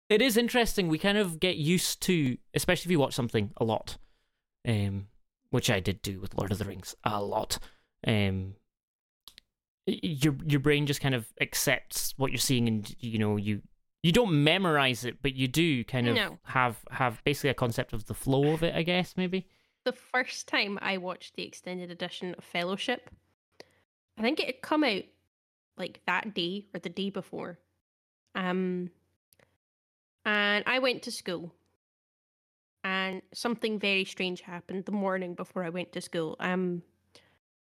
[0.09, 3.65] it is interesting we kind of get used to especially if you watch something a
[3.65, 3.97] lot
[4.69, 5.07] um
[5.51, 7.59] which i did do with lord of the rings a lot
[8.07, 8.55] um
[9.87, 13.63] your your brain just kind of accepts what you're seeing and you know you
[14.03, 16.39] you don't memorize it but you do kind of No.
[16.45, 19.47] have have basically a concept of the flow of it i guess maybe
[19.85, 23.11] the first time I watched the extended edition of Fellowship,
[24.17, 25.03] I think it had come out
[25.77, 27.59] like that day or the day before.
[28.37, 28.91] Um,
[30.25, 31.53] and I went to school,
[32.85, 36.37] and something very strange happened the morning before I went to school.
[36.39, 36.83] Um,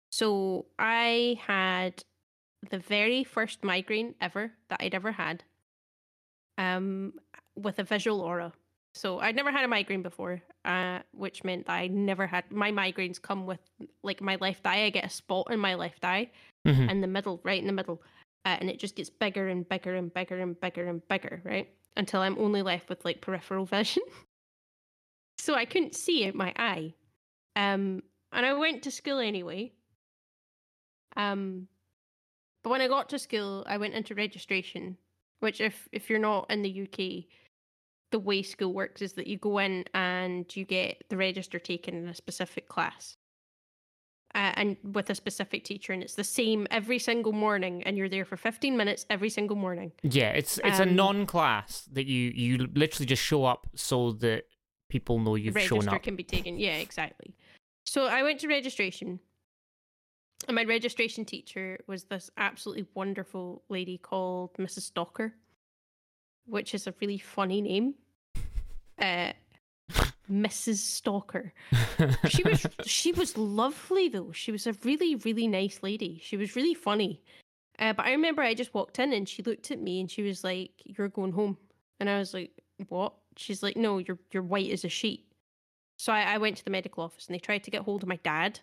[0.09, 2.03] so I had
[2.71, 5.43] the very first migraine ever that I'd ever had.
[6.59, 7.13] Um,
[7.55, 8.53] with a visual aura.
[8.93, 12.71] So I'd never had a migraine before, uh, which meant that I never had my
[12.71, 13.59] migraines come with
[14.03, 14.83] like my left eye.
[14.83, 16.29] I get a spot in my left eye
[16.67, 16.89] Mhm.
[16.89, 18.01] in the middle, right in the middle,
[18.45, 21.73] uh, and it just gets bigger and bigger and bigger and bigger and bigger, right?
[21.95, 24.03] Until I'm only left with like peripheral vision.
[25.37, 26.93] so I couldn't see out my eye.
[27.55, 28.03] Um,
[28.33, 29.71] and I went to school anyway.
[31.15, 31.67] Um,
[32.63, 34.97] but when I got to school, I went into registration,
[35.39, 37.25] which if if you're not in the UK,
[38.11, 41.95] the way school works is that you go in and you get the register taken
[41.95, 43.17] in a specific class.
[44.35, 48.07] Uh, and with a specific teacher, and it's the same every single morning, and you're
[48.09, 49.91] there for 15 minutes every single morning.
[50.03, 54.43] Yeah, it's it's a Um, non-class that you you literally just show up so that
[54.87, 56.03] people know you've register shown up.
[56.03, 56.59] can be taken.
[56.59, 57.33] Yeah, exactly.
[57.87, 59.19] So I went to registration,
[60.47, 64.81] and my registration teacher was this absolutely wonderful lady called Mrs.
[64.81, 65.33] Stalker,
[66.45, 67.95] which is a really funny name.
[69.01, 69.31] Uh,
[70.29, 70.77] Mrs.
[70.77, 71.53] Stalker.
[72.27, 74.31] She was she was lovely though.
[74.33, 76.19] She was a really really nice lady.
[76.21, 77.21] She was really funny.
[77.77, 80.21] Uh, but I remember I just walked in and she looked at me and she
[80.21, 81.57] was like, "You're going home,"
[81.99, 82.51] and I was like,
[82.89, 85.25] "What?" She's like, "No, you're you're white as a sheet."
[85.97, 88.09] So I, I went to the medical office and they tried to get hold of
[88.09, 88.59] my dad,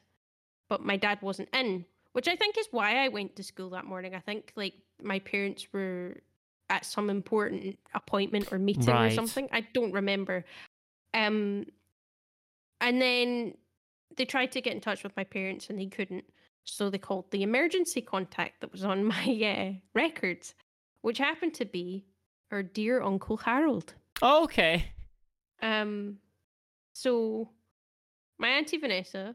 [0.68, 3.84] but my dad wasn't in, which I think is why I went to school that
[3.84, 4.14] morning.
[4.14, 6.16] I think like my parents were
[6.68, 9.12] at some important appointment or meeting Right.
[9.12, 9.48] or something.
[9.52, 10.44] I don't remember.
[11.14, 11.66] Um,
[12.80, 13.54] and then
[14.16, 16.24] they tried to get in touch with my parents and they couldn't.
[16.64, 20.54] So they called the emergency contact that was on my uh, records,
[21.02, 22.04] which happened to be
[22.50, 23.94] our dear Uncle Harold.
[24.22, 24.86] okay.
[25.62, 26.18] Um,
[26.92, 27.50] so
[28.38, 29.34] my auntie Vanessa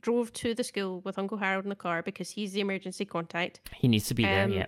[0.00, 3.60] drove to the school with Uncle Harold in the car because he's the emergency contact.
[3.74, 4.44] He needs to be there.
[4.44, 4.66] Um, Yeah.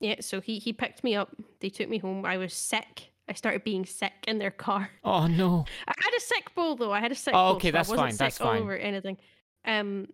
[0.00, 1.34] Yeah, so he he picked me up.
[1.60, 2.24] They took me home.
[2.24, 3.10] I was sick.
[3.28, 4.90] I started being sick in their car.
[5.04, 5.64] Oh no.
[5.88, 6.92] I had a sick bowl though.
[6.92, 7.56] I had a sick Oh, bowl.
[7.56, 8.62] okay, so that's I wasn't fine, Sick that's all fine.
[8.62, 9.16] over anything.
[9.64, 10.06] Um,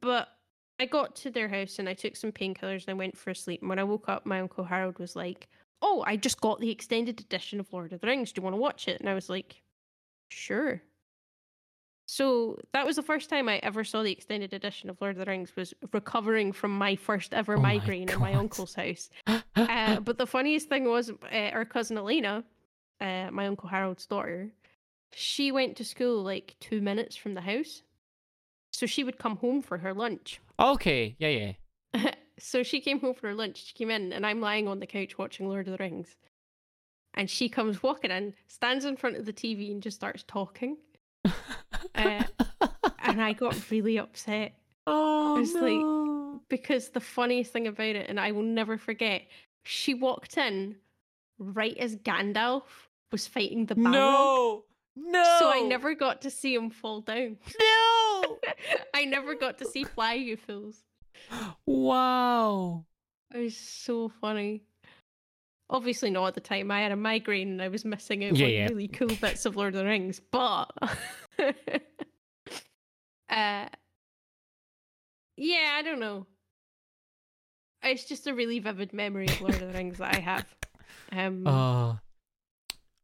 [0.00, 0.28] but
[0.80, 3.34] I got to their house and I took some painkillers and I went for a
[3.34, 3.60] sleep.
[3.62, 5.48] And when I woke up, my uncle Harold was like,
[5.82, 8.32] "Oh, I just got the extended edition of Lord of the Rings.
[8.32, 9.62] Do you want to watch it?" And I was like,
[10.30, 10.82] "Sure."
[12.06, 15.24] So that was the first time I ever saw the extended edition of Lord of
[15.24, 15.54] the Rings.
[15.56, 19.10] Was recovering from my first ever Oh my migraine in my uncle's house.
[19.56, 22.42] Uh, but the funniest thing was uh, our cousin Elena,
[23.00, 24.50] uh, my uncle Harold's daughter,
[25.14, 27.82] she went to school like two minutes from the house,
[28.72, 30.40] so she would come home for her lunch.
[30.58, 31.14] okay.
[31.18, 31.54] Yeah.
[31.94, 32.14] Yeah.
[32.38, 33.64] so she came home for her lunch.
[33.66, 36.16] She came in, and I'm lying on the couch watching Lord of the Rings,
[37.14, 40.76] and she comes walking in, stands in front of the TV, and just starts talking.
[41.94, 42.24] Uh,
[43.00, 44.54] and I got really upset
[44.86, 46.40] oh was like, no.
[46.48, 49.22] because the funniest thing about it, and I will never forget,
[49.64, 50.76] she walked in
[51.38, 52.62] right as Gandalf
[53.12, 53.92] was fighting the Balrog.
[53.92, 54.64] no.
[54.96, 55.36] No.
[55.40, 57.36] So I never got to see him fall down.
[57.58, 58.38] No.
[58.94, 60.84] I never got to see Fly You Fools.
[61.66, 62.84] wow.
[63.34, 64.62] It was so funny.
[65.68, 66.70] Obviously not at the time.
[66.70, 68.68] I had a migraine and I was missing out Yeah, on yeah.
[68.68, 70.20] really cool bits of Lord of the Rings.
[70.30, 70.66] But
[73.30, 73.66] uh
[75.36, 76.26] yeah, I don't know.
[77.82, 80.46] It's just a really vivid memory of Lord of the Rings that I have.
[81.12, 81.96] Um Uh,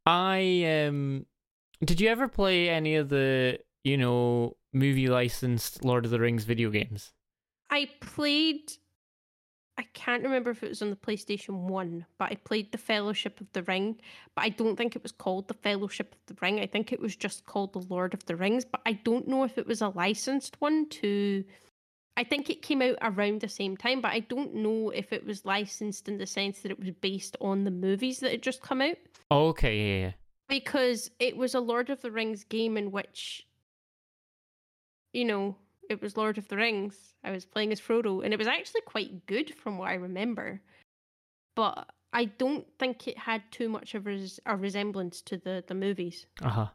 [0.06, 1.26] I um.
[1.84, 6.44] Did you ever play any of the you know movie licensed Lord of the Rings
[6.44, 7.12] video games?
[7.70, 8.72] I played.
[9.80, 13.40] I can't remember if it was on the PlayStation 1, but I played The Fellowship
[13.40, 13.98] of the Ring.
[14.34, 16.60] But I don't think it was called The Fellowship of the Ring.
[16.60, 18.66] I think it was just called The Lord of the Rings.
[18.66, 21.44] But I don't know if it was a licensed one to.
[22.14, 25.24] I think it came out around the same time, but I don't know if it
[25.24, 28.60] was licensed in the sense that it was based on the movies that had just
[28.60, 28.98] come out.
[29.30, 30.12] Oh, okay, yeah, yeah.
[30.50, 33.46] Because it was a Lord of the Rings game in which,
[35.14, 35.56] you know,
[35.90, 36.96] it was Lord of the Rings.
[37.24, 40.60] I was playing as Frodo, and it was actually quite good from what I remember.
[41.56, 45.74] But I don't think it had too much of res- a resemblance to the, the
[45.74, 46.26] movies.
[46.42, 46.66] Uh huh.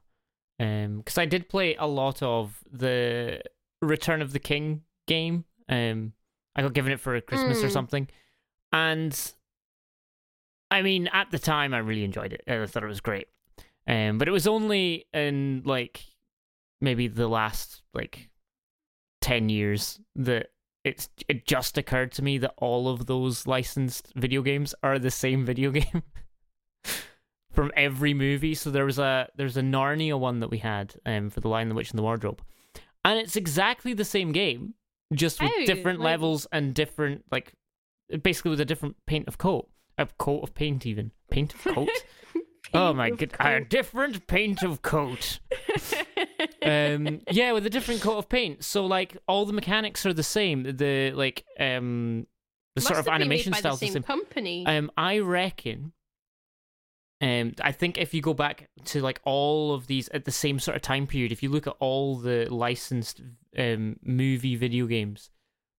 [0.59, 3.41] Um, because I did play a lot of the
[3.82, 5.45] Return of the King game.
[5.68, 6.13] Um,
[6.55, 7.72] I got given it for a Christmas or Mm.
[7.72, 8.07] something,
[8.72, 9.34] and
[10.72, 12.43] I mean, at the time, I really enjoyed it.
[12.47, 13.28] I thought it was great.
[13.88, 16.03] Um, but it was only in like
[16.82, 18.30] maybe the last like
[19.26, 20.51] ten years that
[20.84, 25.09] it's it just occurred to me that all of those licensed video games are the
[25.09, 26.03] same video game
[27.51, 28.53] from every movie.
[28.55, 31.69] So there was a there's a Narnia one that we had um for the Lion,
[31.69, 32.41] the Witch, and the Wardrobe,
[33.03, 34.73] and it's exactly the same game,
[35.13, 36.11] just with Oh, different right.
[36.11, 37.53] levels and different like
[38.21, 39.67] basically with a different paint of coat,
[39.97, 41.89] a coat of paint even paint of coat.
[42.74, 45.39] oh my god, a different paint of coat.
[46.63, 50.24] um yeah with a different coat of paint so like all the mechanics are the
[50.24, 52.26] same the like um
[52.76, 54.66] the Must sort of have made animation by styles the the same same company.
[54.66, 55.93] um i reckon
[57.22, 60.59] um i think if you go back to like all of these at the same
[60.59, 63.22] sort of time period if you look at all the licensed
[63.57, 65.30] um movie video games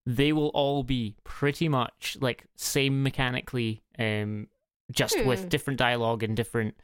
[0.07, 4.47] they will all be pretty much like same mechanically um
[4.93, 5.27] just Hmm.
[5.27, 6.75] with different dialogue and different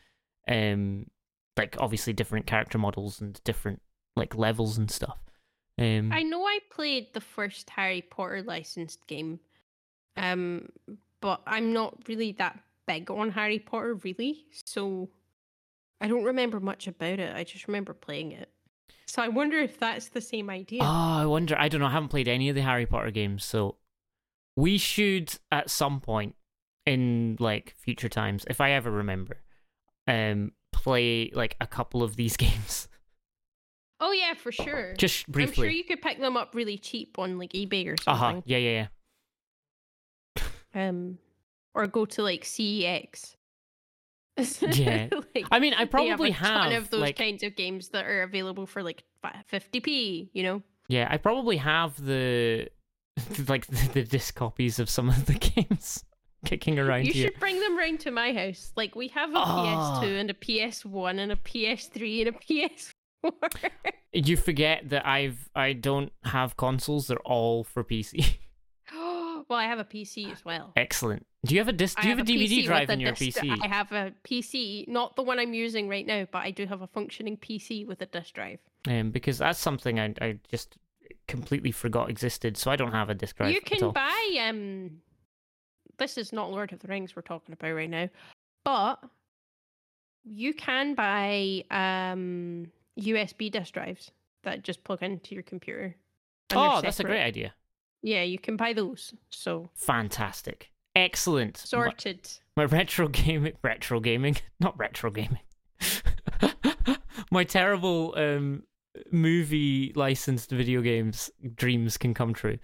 [0.48, 1.06] um
[1.56, 3.80] like obviously different character models and different
[4.16, 5.18] like levels and stuff
[5.78, 9.40] um I know I played the first Harry Potter licensed game,
[10.16, 10.68] um,
[11.20, 14.44] but I'm not really that big on Harry Potter, really.
[14.66, 15.08] So
[16.00, 17.34] I don't remember much about it.
[17.34, 18.50] I just remember playing it.
[19.06, 20.82] So I wonder if that's the same idea.
[20.82, 20.86] Oh,
[21.22, 21.56] I wonder.
[21.58, 21.86] I don't know.
[21.86, 23.76] I haven't played any of the Harry Potter games, so
[24.56, 26.34] we should at some point
[26.86, 29.38] in like future times, if I ever remember,
[30.06, 32.88] um, play like a couple of these games?
[34.00, 34.94] Oh yeah, for sure.
[34.94, 35.64] Just briefly.
[35.64, 38.22] I'm sure you could pick them up really cheap on like eBay or something.
[38.22, 38.40] uh huh.
[38.44, 38.86] Yeah, yeah,
[40.74, 40.88] yeah.
[40.88, 41.18] Um,
[41.74, 43.36] or go to like CEX.
[44.72, 45.08] Yeah.
[45.34, 48.06] like, I mean, I probably have a ton of those like kinds of games that
[48.06, 49.04] are available for like
[49.52, 50.30] 50p.
[50.32, 50.62] You know.
[50.88, 52.68] yeah, I probably have the
[53.46, 56.04] like the disc copies of some of the games
[56.44, 57.26] kicking around You here.
[57.28, 58.72] should bring them round to my house.
[58.76, 60.00] Like we have a Ah.
[60.02, 63.70] PS2 and a PS1 and a PS3 and a PS4.
[64.12, 68.36] You forget that I've I don't have consoles; they're all for PC.
[68.92, 70.72] well, I have a PC as well.
[70.76, 71.26] Excellent.
[71.44, 72.00] Do you have a disc?
[72.00, 73.58] Do you have a DVD PC drive in your disc- PC?
[73.62, 76.82] I have a PC, not the one I'm using right now, but I do have
[76.82, 78.58] a functioning PC with a disk drive.
[78.88, 80.76] Um, because that's something I I just
[81.28, 82.56] completely forgot existed.
[82.56, 84.98] So I don't have a disc drive you can buy um
[86.02, 88.08] this is not Lord of the Rings we're talking about right now,
[88.64, 88.98] but
[90.24, 92.66] you can buy um
[92.98, 94.10] USB disk drives
[94.42, 95.94] that just plug into your computer.
[96.54, 97.54] oh, that's a great idea.
[98.02, 99.14] Yeah, you can buy those.
[99.30, 100.70] So Fantastic.
[100.96, 101.58] Excellent.
[101.58, 102.28] My- sorted.
[102.56, 105.40] My retro gaming, retro gaming, not retro gaming.
[107.30, 108.64] my terrible um,
[109.10, 112.58] movie licensed video games dreams can come true.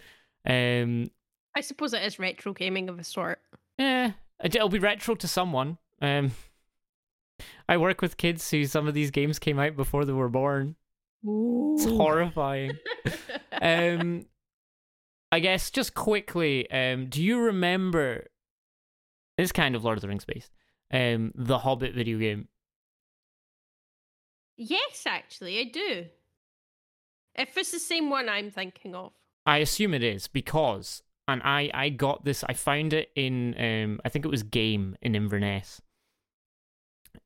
[0.45, 1.11] Um,
[1.57, 3.41] I suppose it is retro gaming of a sort.
[3.79, 5.79] yeah, it'll be retro to someone.
[6.01, 6.33] Um,
[7.69, 10.77] I work with kids who some of these games came out before they were born.
[11.25, 12.73] It's horrifying.
[13.63, 14.27] um,
[15.31, 18.27] I guess just quickly, um, do you remember?
[19.37, 20.53] It's kind of Lord of the Rings based.
[20.93, 22.49] Um, the Hobbit video game.
[24.57, 26.07] yes, actually, I do.
[27.35, 29.13] If it's the same one I'm thinking of.
[29.47, 32.43] I assume it is because, and I I got this.
[32.43, 35.81] I found it in um I think it was Game in Inverness.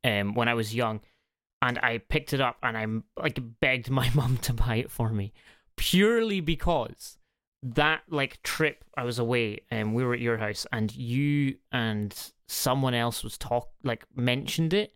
[0.04, 1.00] Um, when I was young,
[1.62, 2.86] and I picked it up and I
[3.20, 5.32] like begged my mum to buy it for me,
[5.76, 7.16] purely because
[7.62, 12.14] that like trip I was away and we were at your house and you and
[12.48, 14.94] someone else was talk like mentioned it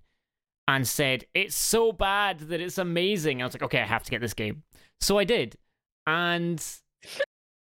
[0.66, 3.40] and said it's so bad that it's amazing.
[3.40, 4.64] I was like, okay, I have to get this game.
[5.00, 5.56] So I did.
[6.08, 6.64] And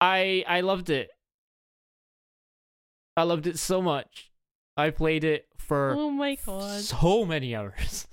[0.02, 1.12] I I loved it.
[3.20, 4.32] I loved it so much.
[4.78, 6.80] I played it for Oh my god.
[6.80, 8.07] so many hours.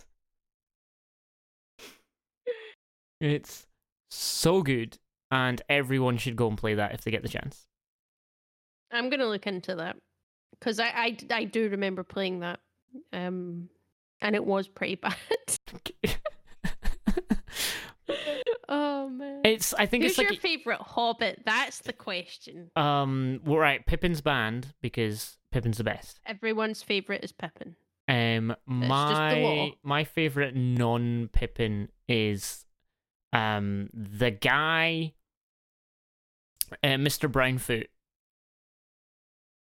[3.21, 3.69] it's
[4.11, 4.99] so good,
[5.31, 7.67] and everyone should go and play that if they get the chance.
[8.91, 9.97] I'm gonna look into that
[10.59, 12.59] because I, I I do remember playing that,
[13.13, 13.69] um,
[14.21, 15.15] and it was pretty bad.
[18.69, 21.43] oh man, it's I think who's it's like your favorite Hobbit?
[21.45, 22.71] That's the question.
[22.77, 26.21] um well, right Pippin's band because Pippin's the best.
[26.27, 27.77] Everyone's favorite is Pippin.
[28.09, 32.65] Um, my my favorite non Pippin is
[33.33, 35.15] um the guy,
[36.85, 37.31] uh, Mr.
[37.31, 37.89] Brownfoot,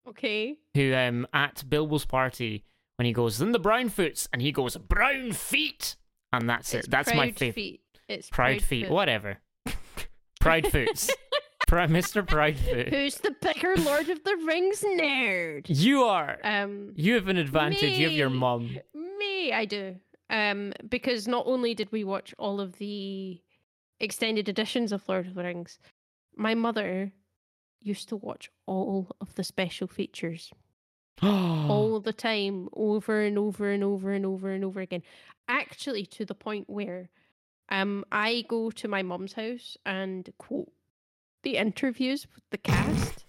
[0.08, 0.56] Okay.
[0.74, 2.64] who um at Bilbo's party
[2.96, 5.96] when he goes then the Brownfoots and he goes brown feet
[6.32, 6.90] and that's It's it.
[6.90, 7.80] That's my favorite.
[8.08, 8.14] Feet.
[8.18, 8.92] It's Proud feet, Foot.
[8.94, 9.38] whatever.
[10.40, 11.10] Proud foots,
[11.68, 12.26] Mr.
[12.26, 12.88] Proudfoot.
[12.88, 15.66] Who's the bigger Lord of the Rings nerd?
[15.68, 16.38] You are.
[16.42, 17.98] Um, You have an advantage.
[17.98, 18.38] You have your me.
[18.38, 18.78] mum.
[18.94, 19.96] Me, I do.
[20.30, 23.40] Um, because not only did we watch all of the
[24.00, 25.78] extended editions of Lord of the Rings,
[26.36, 27.12] my mother
[27.80, 30.50] used to watch all of the special features
[31.22, 35.02] all the time, over and over and over and over and over again.
[35.48, 37.08] Actually, to the point where
[37.70, 40.72] um I go to my mum's house and quote
[41.42, 43.24] the interviews with the cast.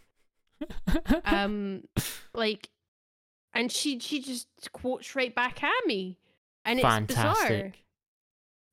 [1.26, 1.84] um
[2.34, 2.70] like
[3.54, 6.18] and she she just quotes right back at me.
[6.66, 7.74] And it's bizarre.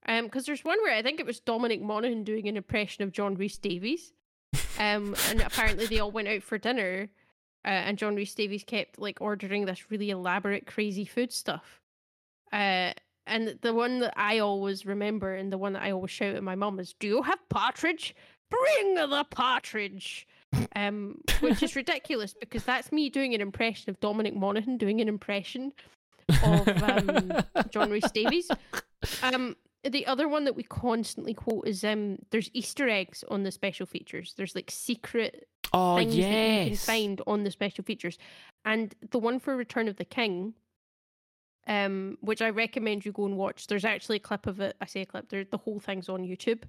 [0.08, 3.12] Um, because there's one where I think it was Dominic Monaghan doing an impression of
[3.12, 4.12] John Rhys Davies.
[4.78, 7.08] Um, and apparently they all went out for dinner,
[7.64, 11.80] uh, and John Rhys Davies kept like ordering this really elaborate, crazy food stuff.
[12.52, 12.92] Uh,
[13.26, 16.42] and the one that I always remember, and the one that I always shout at
[16.42, 18.14] my mum is, "Do you have partridge?
[18.50, 20.26] Bring the partridge!"
[20.74, 25.08] Um, which is ridiculous because that's me doing an impression of Dominic Monaghan doing an
[25.08, 25.72] impression
[26.44, 27.32] of um,
[27.70, 28.50] John Rhys Davies.
[29.22, 33.50] Um, the other one that we constantly quote is um, there's Easter eggs on the
[33.50, 34.34] special features.
[34.36, 38.18] There's like secret oh things that you can find on the special features,
[38.64, 40.54] and the one for Return of the King,
[41.66, 43.66] um, which I recommend you go and watch.
[43.66, 44.76] There's actually a clip of it.
[44.80, 45.28] I say a clip.
[45.28, 46.62] There, the whole thing's on YouTube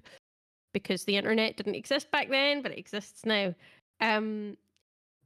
[0.74, 3.54] because the internet didn't exist back then, but it exists now.
[4.00, 4.56] Um,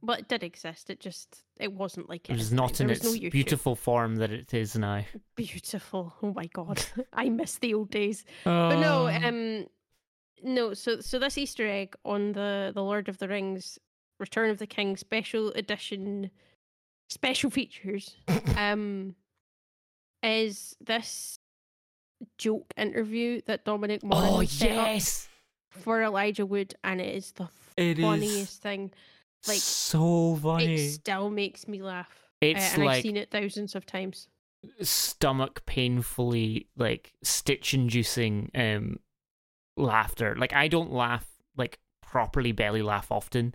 [0.01, 0.89] but it did exist.
[0.89, 3.31] It just it wasn't like It it was not in no its YouTube.
[3.31, 5.03] beautiful form that it is now.
[5.35, 6.13] beautiful.
[6.21, 8.25] Oh my god, I miss the old days.
[8.43, 9.27] But no, Oh.
[9.27, 9.65] um,
[10.43, 10.73] no.
[10.73, 13.79] So so this Easter egg on the the Lord of the Rings
[14.19, 16.29] Return of the King special edition
[17.09, 18.15] special features
[18.57, 19.15] um
[20.23, 21.39] is this
[22.37, 25.27] joke interview that Dominic Monaghan oh set up yes,
[25.69, 28.91] for Elijah Wood, and it is the it is funniest thing.
[29.47, 30.75] like, so funny.
[30.75, 32.09] It still makes me laugh.
[32.41, 34.27] Uh, It's and I've seen it thousands of times.
[34.81, 38.97] stomach painfully like stitch inducing um
[39.75, 40.35] laughter.
[40.37, 41.25] Like I don't laugh
[41.57, 43.53] like properly belly laugh often.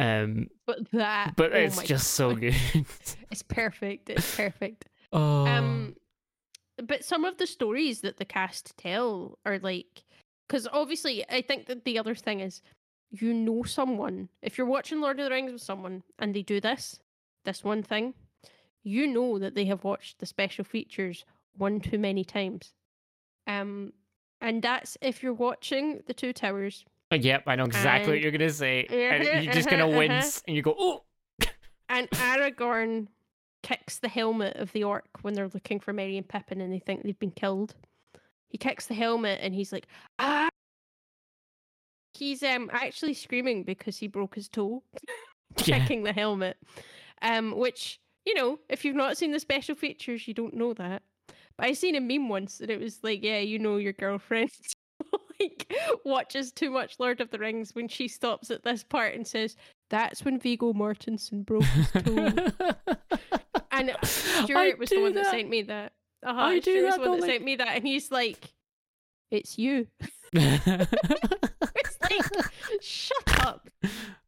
[0.00, 2.54] Um But that, but oh it's just so good.
[3.30, 4.10] it's perfect.
[4.10, 4.86] It's perfect.
[5.12, 5.96] Oh Um,
[6.82, 10.04] but some of the stories that the cast tell are like,
[10.46, 12.62] because obviously, I think that the other thing is,
[13.10, 14.28] you know, someone.
[14.42, 17.00] If you're watching Lord of the Rings with someone and they do this,
[17.44, 18.14] this one thing,
[18.82, 21.24] you know that they have watched the special features
[21.56, 22.72] one too many times.
[23.46, 23.92] Um,
[24.40, 26.84] and that's if you're watching the Two Towers.
[27.10, 28.86] Yep, I know exactly what you're gonna say.
[28.90, 31.04] and you're just gonna wince and you go, oh
[31.88, 33.08] And Aragorn
[33.62, 36.78] kicks the helmet of the orc when they're looking for Merry and Pippin and they
[36.78, 37.74] think they've been killed.
[38.48, 39.86] He kicks the helmet and he's like,
[40.18, 40.48] ah.
[42.14, 44.82] He's um actually screaming because he broke his toe
[45.64, 45.78] yeah.
[45.78, 46.56] kicking the helmet.
[47.22, 51.02] Um, which you know, if you've not seen the special features, you don't know that.
[51.56, 54.50] But I seen a meme once and it was like, yeah, you know, your girlfriend
[55.40, 55.72] like
[56.04, 59.56] watches too much Lord of the Rings when she stops at this part and says,
[59.90, 62.48] "That's when Viggo Mortensen broke his toe."
[63.78, 65.26] And Stuart was the one that.
[65.26, 65.92] sent me that.
[66.24, 67.34] Uh-huh, I do Stuart was the one that Dominic.
[67.34, 68.52] sent me that, and he's like,
[69.30, 69.86] "It's you."
[71.80, 72.52] It's like,
[72.82, 73.68] shut up.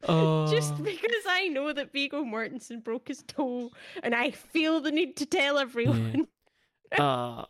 [0.08, 0.50] oh.
[0.50, 3.70] Just because I know that Viggo Mortensen broke his toe,
[4.02, 6.26] and I feel the need to tell everyone.
[6.98, 7.44] uh,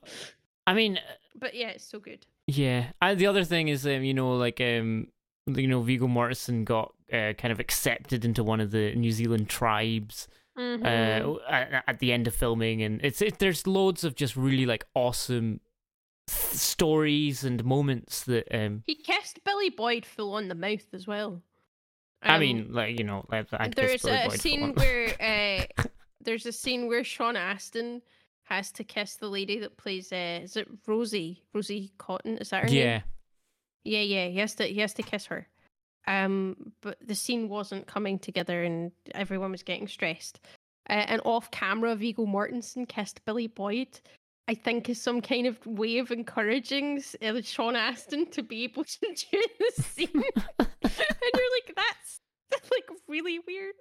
[0.66, 0.98] I mean,
[1.38, 2.26] But yeah, it's so good.
[2.46, 5.08] Yeah, and the other thing is, um, you know, like um,
[5.46, 9.48] you know, Viggo Mortensen got uh, kind of accepted into one of the New Zealand
[9.48, 10.28] tribes
[10.60, 10.84] Mhm.
[10.84, 14.66] uh, at, at the end of filming, and it's it, there's loads of just really
[14.66, 15.60] like awesome
[16.26, 21.06] th- stories and moments that um, he kissed Billy Boyd full on the mouth as
[21.06, 21.42] well.
[22.22, 25.84] I Um, mean, like you know, like, there's Billy a scene where uh,
[26.22, 28.02] there's a scene where Sean Astin
[28.42, 32.64] has to kiss the lady that plays uh, is it Rosie Rosie Cotton is that
[32.64, 32.76] her name?
[32.76, 33.00] yeah,
[33.84, 35.46] yeah yeah he has to he has to kiss her
[36.06, 40.40] um but the scene wasn't coming together and everyone was getting stressed.
[40.88, 44.00] Uh, and off camera Viggo Mortensen kissed Billy Boyd
[44.48, 48.82] I think is some kind of way of encouraging uh, Sean Astin to be able
[48.94, 50.22] to do the scene.
[50.58, 52.20] And you're like that's
[52.70, 53.74] like really weird.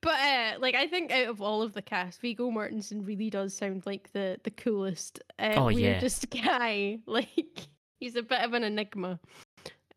[0.00, 3.54] But uh like i think out of all of the cast viggo mortensen really does
[3.56, 5.90] sound like the the coolest uh, Oh, yeah.
[5.92, 6.98] weirdest guy.
[7.06, 7.68] Like
[8.00, 9.20] he's a bit of an enigma.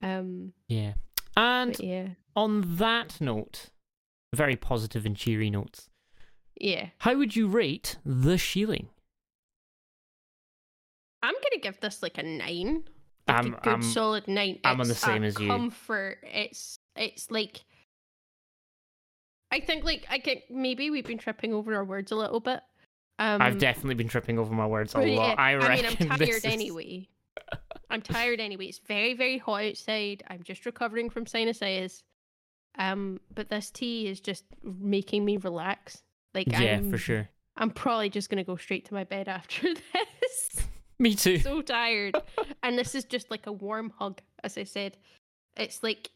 [0.02, 0.94] Um yeah.
[1.40, 3.70] And but yeah on that note,
[4.36, 5.90] very positive and cheery notes.
[6.60, 8.88] yeah How would you rate The Shieling?
[11.22, 12.84] i'm gonna give this like a nine
[13.28, 15.48] like I'm- a good I'm- solid nine I'm on the same as you.
[15.48, 17.66] comfort it's it's like
[19.52, 22.62] i think like i can maybe we've been tripping over our words a little bit
[23.20, 25.06] um I've definitely been tripping over my words a lot.
[25.08, 27.10] yeah, I mean, reckon I'm tired is- anyway.
[27.90, 28.66] I'm tired anyway.
[28.66, 30.24] It's very, very hot outside.
[30.30, 32.04] I'm just recovering from sinusitis.
[32.78, 36.02] Um, but this tea is just making me relax.
[36.34, 37.30] Like, Yeah, I'm, for sure.
[37.58, 40.68] I'm probably just gonna go straight to my bed after this.
[41.00, 41.40] Me too.
[41.40, 42.16] so tired,
[42.64, 44.20] and this is just like a warm hug.
[44.44, 44.98] As I said,
[45.58, 46.12] it's like,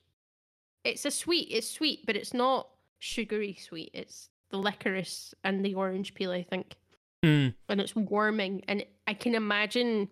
[0.83, 1.47] it's a sweet.
[1.51, 2.67] It's sweet, but it's not
[2.99, 3.91] sugary sweet.
[3.93, 6.31] It's the licorice and the orange peel.
[6.31, 6.75] I think
[7.23, 10.09] Mm, and it's warming and i can imagine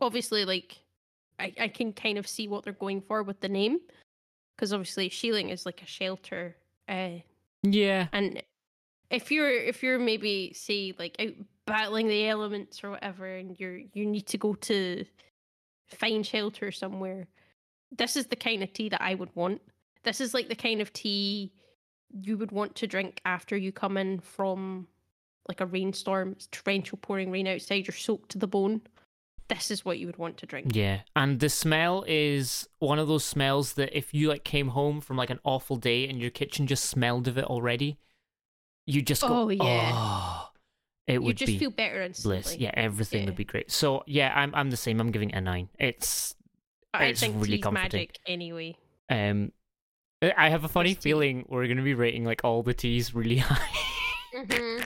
[0.00, 0.78] obviously like
[1.38, 3.78] i, I can kind of see what they're going for with the name
[4.56, 6.56] because obviously shieling is like a shelter
[6.88, 7.10] uh
[7.62, 8.06] yeah.
[8.12, 8.42] and
[9.10, 11.34] if you're if you're maybe say like out
[11.66, 15.04] battling the elements or whatever and you're you need to go to
[15.88, 17.26] find shelter somewhere
[17.96, 19.60] this is the kind of tea that i would want
[20.04, 21.52] this is like the kind of tea
[22.22, 24.86] you would want to drink after you come in from
[25.48, 28.80] like a rainstorm it's torrential pouring rain outside you're soaked to the bone
[29.48, 31.00] this is what you would want to drink Yeah.
[31.14, 35.16] And the smell is one of those smells that if you like came home from
[35.16, 37.98] like an awful day and your kitchen just smelled of it already,
[38.86, 39.92] you just go, Oh, yeah.
[39.94, 40.50] "Oh."
[41.06, 42.56] it you would just be feel better instantly bliss.
[42.56, 43.26] Yeah, everything Yeah.
[43.26, 43.70] would be great.
[43.70, 45.00] So yeah, I'm I'm the same.
[45.00, 45.68] I'm giving it a nine.
[45.78, 46.34] It's
[46.94, 47.98] i It's think really comforting.
[48.00, 48.74] magic anyway
[49.10, 49.52] um
[50.22, 51.10] I have a funny First tea.
[51.10, 53.68] feeling we're gonna be rating like all the teas really high.
[54.34, 54.82] hmm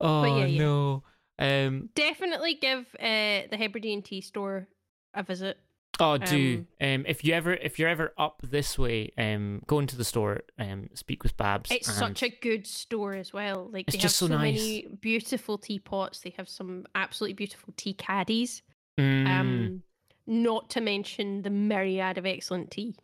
[0.00, 0.58] oh yeah, yeah.
[0.58, 1.02] no.
[1.38, 1.90] Um.
[1.94, 4.68] Definitely give uh, the Hebridean Tea Store
[5.14, 5.58] a visit.
[5.98, 9.96] Oh, do um, if you ever if you're ever up this way, um, go into
[9.96, 11.70] the store, um, speak with Babs.
[11.70, 13.70] It's such a good store as well.
[13.72, 14.58] Like It's they just have so so, nice.
[14.58, 16.20] many beautiful teapots.
[16.20, 18.62] They have some absolutely beautiful tea caddies.
[19.00, 19.82] Mm, Um,
[20.26, 22.96] not to mention the myriad of excellent tea.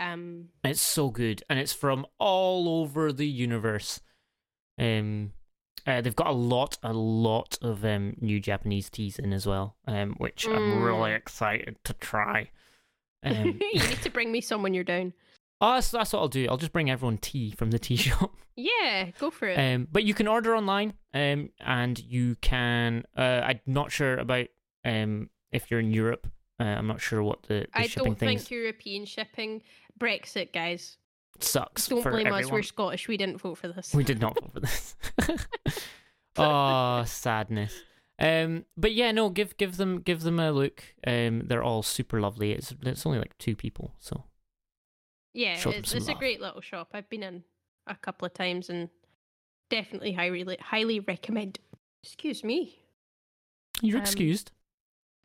[0.00, 4.00] Um, it's so good, and it's from all over the universe.
[4.78, 5.32] Um,
[5.88, 9.76] uh, they've got a lot, a lot of um new Japanese teas in as well,
[9.86, 11.16] um, which I'm really Mm.
[11.16, 12.50] excited to try.
[13.24, 15.12] Um, you need to bring me some when you're down.
[15.60, 16.46] oh, that's, that's what I'll do.
[16.48, 18.32] I'll just bring everyone tea from the tea shop.
[18.54, 19.56] Yeah, go for it.
[19.58, 23.04] Um, but you can order online, um, and you can.
[23.16, 24.46] Uh, I'm not sure about
[24.84, 26.26] um if you're in Europe.
[26.60, 29.62] Uh, I'm not sure what the, the I shipping don't think European shipping.
[29.98, 30.96] Brexit, guys.
[31.44, 31.86] Sucks.
[31.88, 32.50] Don't for blame us.
[32.50, 33.08] We're Scottish.
[33.08, 33.94] We didn't vote for this.
[33.94, 34.96] We did not vote for this.
[36.36, 37.74] oh, sadness.
[38.20, 40.82] Um, but yeah, no, give give them give them a look.
[41.06, 42.52] Um, they're all super lovely.
[42.52, 44.24] It's it's only like two people, so
[45.34, 46.90] Yeah, Show it's, it's a great little shop.
[46.94, 47.44] I've been in
[47.86, 48.88] a couple of times and
[49.70, 51.60] definitely highly highly recommend.
[52.02, 52.78] Excuse me.
[53.82, 54.50] you're Um, excused.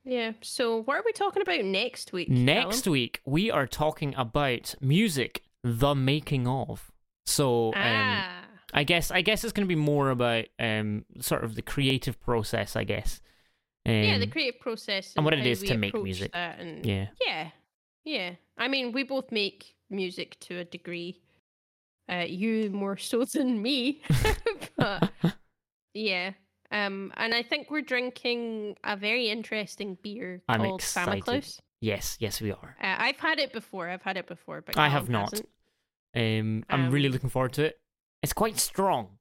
[0.05, 0.33] Yeah.
[0.41, 2.29] So what are we talking about next week?
[2.29, 6.91] Next week we are talking about music, the making of.
[7.25, 8.43] So um, ah.
[8.73, 12.19] I guess I guess it's going to be more about um sort of the creative
[12.19, 12.75] process.
[12.75, 13.21] I guess.
[13.85, 16.31] Um, yeah, the creative process and what it is to make music.
[16.33, 17.07] And yeah.
[17.25, 17.49] yeah,
[18.05, 18.31] yeah.
[18.57, 21.21] I mean, we both make music to a degree.
[22.09, 24.01] Uh, you more so than me,
[24.77, 25.11] but
[25.93, 26.31] yeah.
[26.71, 31.23] Um, and I think we're drinking a very interesting beer I'm called excited.
[31.23, 31.59] Samichlaus.
[31.83, 32.77] Yes, yes, we are.
[32.81, 33.89] Uh, I've had it before.
[33.89, 35.33] I've had it before, but I have not.
[36.15, 37.81] Um, I'm really Um, looking forward to it.
[38.21, 39.17] It's quite strong.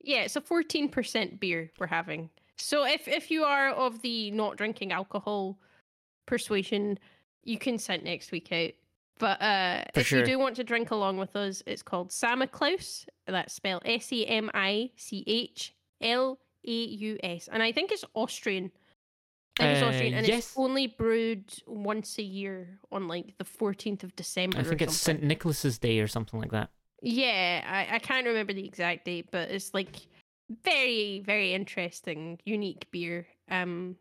[0.00, 2.30] Yeah, it's a fourteen percent beer we're having.
[2.56, 5.56] So if if you are of the not drinking alcohol
[6.26, 6.98] persuasion,
[7.44, 8.72] you can sit next week out.
[9.20, 10.18] But uh, if sure.
[10.18, 13.06] you do want to drink along with us, it's called Samichlaus.
[13.28, 17.92] That's spelled S A M I C H L A U S, and I think
[17.92, 18.72] it's Austrian.
[19.60, 20.38] Uh, and yes.
[20.38, 24.58] it's only brewed once a year on like the fourteenth of December.
[24.58, 24.96] I think it's.
[24.96, 25.22] St.
[25.22, 26.70] Nicholas's Day or something like that.
[27.02, 29.96] Yeah, I, I can't remember the exact date, but it's like
[30.64, 33.26] very, very interesting, unique beer.
[33.50, 33.96] Um,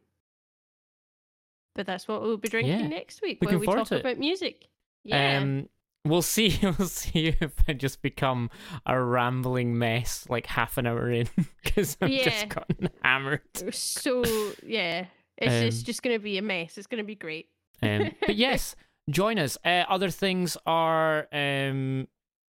[1.75, 2.87] but that's what we'll be drinking Yeah.
[2.87, 4.67] next week Looking when we talk about music.
[5.03, 5.69] Yeah, Um,
[6.05, 6.57] we'll see.
[6.63, 8.49] We'll see if I just become
[8.85, 11.27] a rambling mess like half an hour in
[11.63, 12.23] because I've Yeah.
[12.23, 13.41] just gotten hammered.
[13.75, 14.23] so
[14.65, 15.05] yeah,
[15.37, 16.77] it's it's Um, just gonna be a mess.
[16.77, 17.47] It's gonna be great.
[17.81, 18.75] Um, but yes,
[19.09, 19.57] join us.
[19.63, 22.07] Uh, other things are um,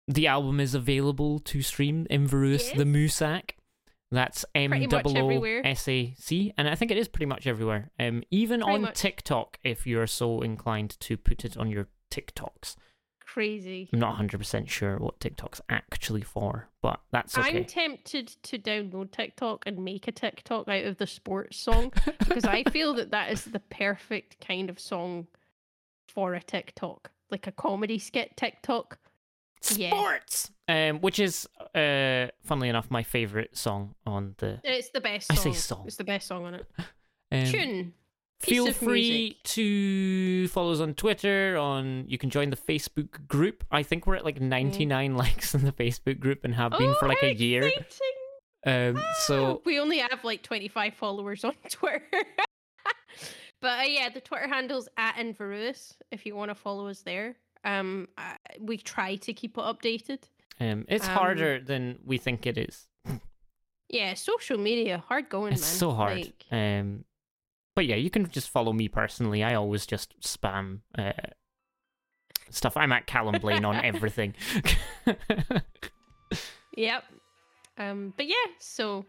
[0.07, 2.05] the album is available to stream.
[2.09, 3.51] Inverewis the Musac.
[4.09, 7.91] That's M double S A C, and I think it is pretty much everywhere.
[7.99, 8.95] Um, even Pretty on much.
[8.95, 12.77] TikTok, if you are so inclined to put it on your TikToks.
[13.27, 13.89] Crazy.
[13.91, 17.57] I'm not 100 percent sure what TikTok's actually for, but that's okay.
[17.57, 22.45] I'm tempted to download TikTok and make a TikTok out of the sports song because
[22.45, 25.27] I feel that that is the perfect kind of song
[26.07, 28.97] for a TikTok, like a comedy skit TikTok.
[29.71, 29.89] yeah.
[29.89, 34.61] Sports, um, which is, uh, funnily enough, my favorite song on the.
[34.63, 35.83] It's the best I say song.
[35.85, 36.65] It's the best song on it.
[37.29, 37.93] Um, Tune.
[38.39, 39.43] Feel free music.
[39.43, 41.57] to follow us on Twitter.
[41.57, 43.63] On you can join the Facebook group.
[43.71, 46.95] I think we're at like 99 likes in the Facebook group and have been Oh,
[46.99, 47.63] for like a year.
[47.63, 48.97] exciting.
[48.97, 52.03] Um, so Ah, we only have like 25 followers on Twitter.
[53.61, 57.35] but uh, yeah, the Twitter handle's at Inverewis if you want to follow us there.
[57.63, 60.19] Um, uh, we try to keep it updated.
[60.59, 62.87] um, it's Um, harder than we think it is.
[63.89, 65.79] Yeah, social media hard going, It's man.
[65.79, 66.17] so hard.
[66.17, 67.05] Like, Um,
[67.77, 69.43] but yeah, you can just follow me personally.
[69.43, 71.11] I always just spam uh,
[72.49, 72.75] stuff.
[72.75, 74.33] I'm at Callum Blaine on everything.
[76.75, 77.03] Yep.
[77.77, 79.05] Um, but yeah, so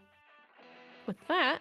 [1.06, 1.60] with that,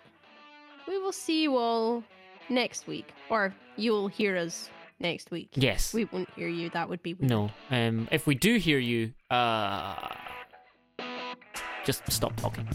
[0.86, 2.04] we will see you all
[2.50, 4.70] next week, or you'll hear us
[5.00, 5.48] next week.
[5.54, 5.94] yes.
[5.94, 6.70] We won't hear you.
[6.72, 7.30] That would be weird.
[7.30, 7.50] No.
[7.72, 10.10] Um, if we do hear you, uh,
[11.86, 12.68] just stop talking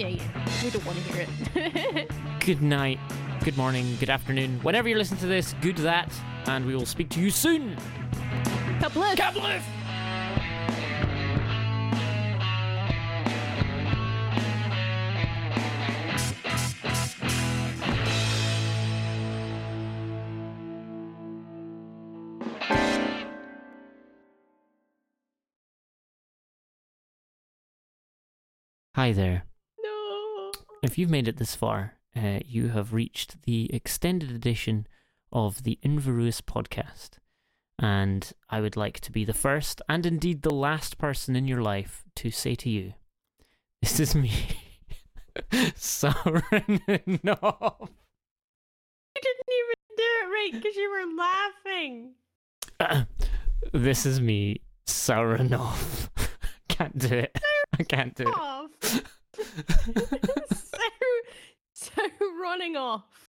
[0.00, 0.64] yeah, yeah.
[0.64, 2.10] We don't want to hear it.
[2.40, 2.98] good night,
[3.44, 4.58] good morning, good afternoon.
[4.62, 6.10] Whenever you're listening to this, good that,
[6.46, 7.76] and we will speak to you soon.
[8.80, 9.16] Kabloof!
[9.16, 9.62] Kabloof!
[28.94, 29.49] Hi there.
[30.82, 34.86] If you've made it this far, uh, you have reached the extended edition
[35.30, 37.10] of the Inverewis podcast.
[37.78, 41.62] And I would like to be the first and indeed the last person in your
[41.62, 42.94] life to say to you,
[43.82, 44.32] This is me,
[45.50, 46.80] Sauron.
[46.86, 47.18] You
[49.22, 52.14] didn't even do it right because you were laughing.
[53.72, 56.10] this is me, Sauron off.
[56.68, 57.38] can't do it.
[57.78, 59.04] I can't do it.
[61.72, 62.02] So, so
[62.42, 63.29] running off.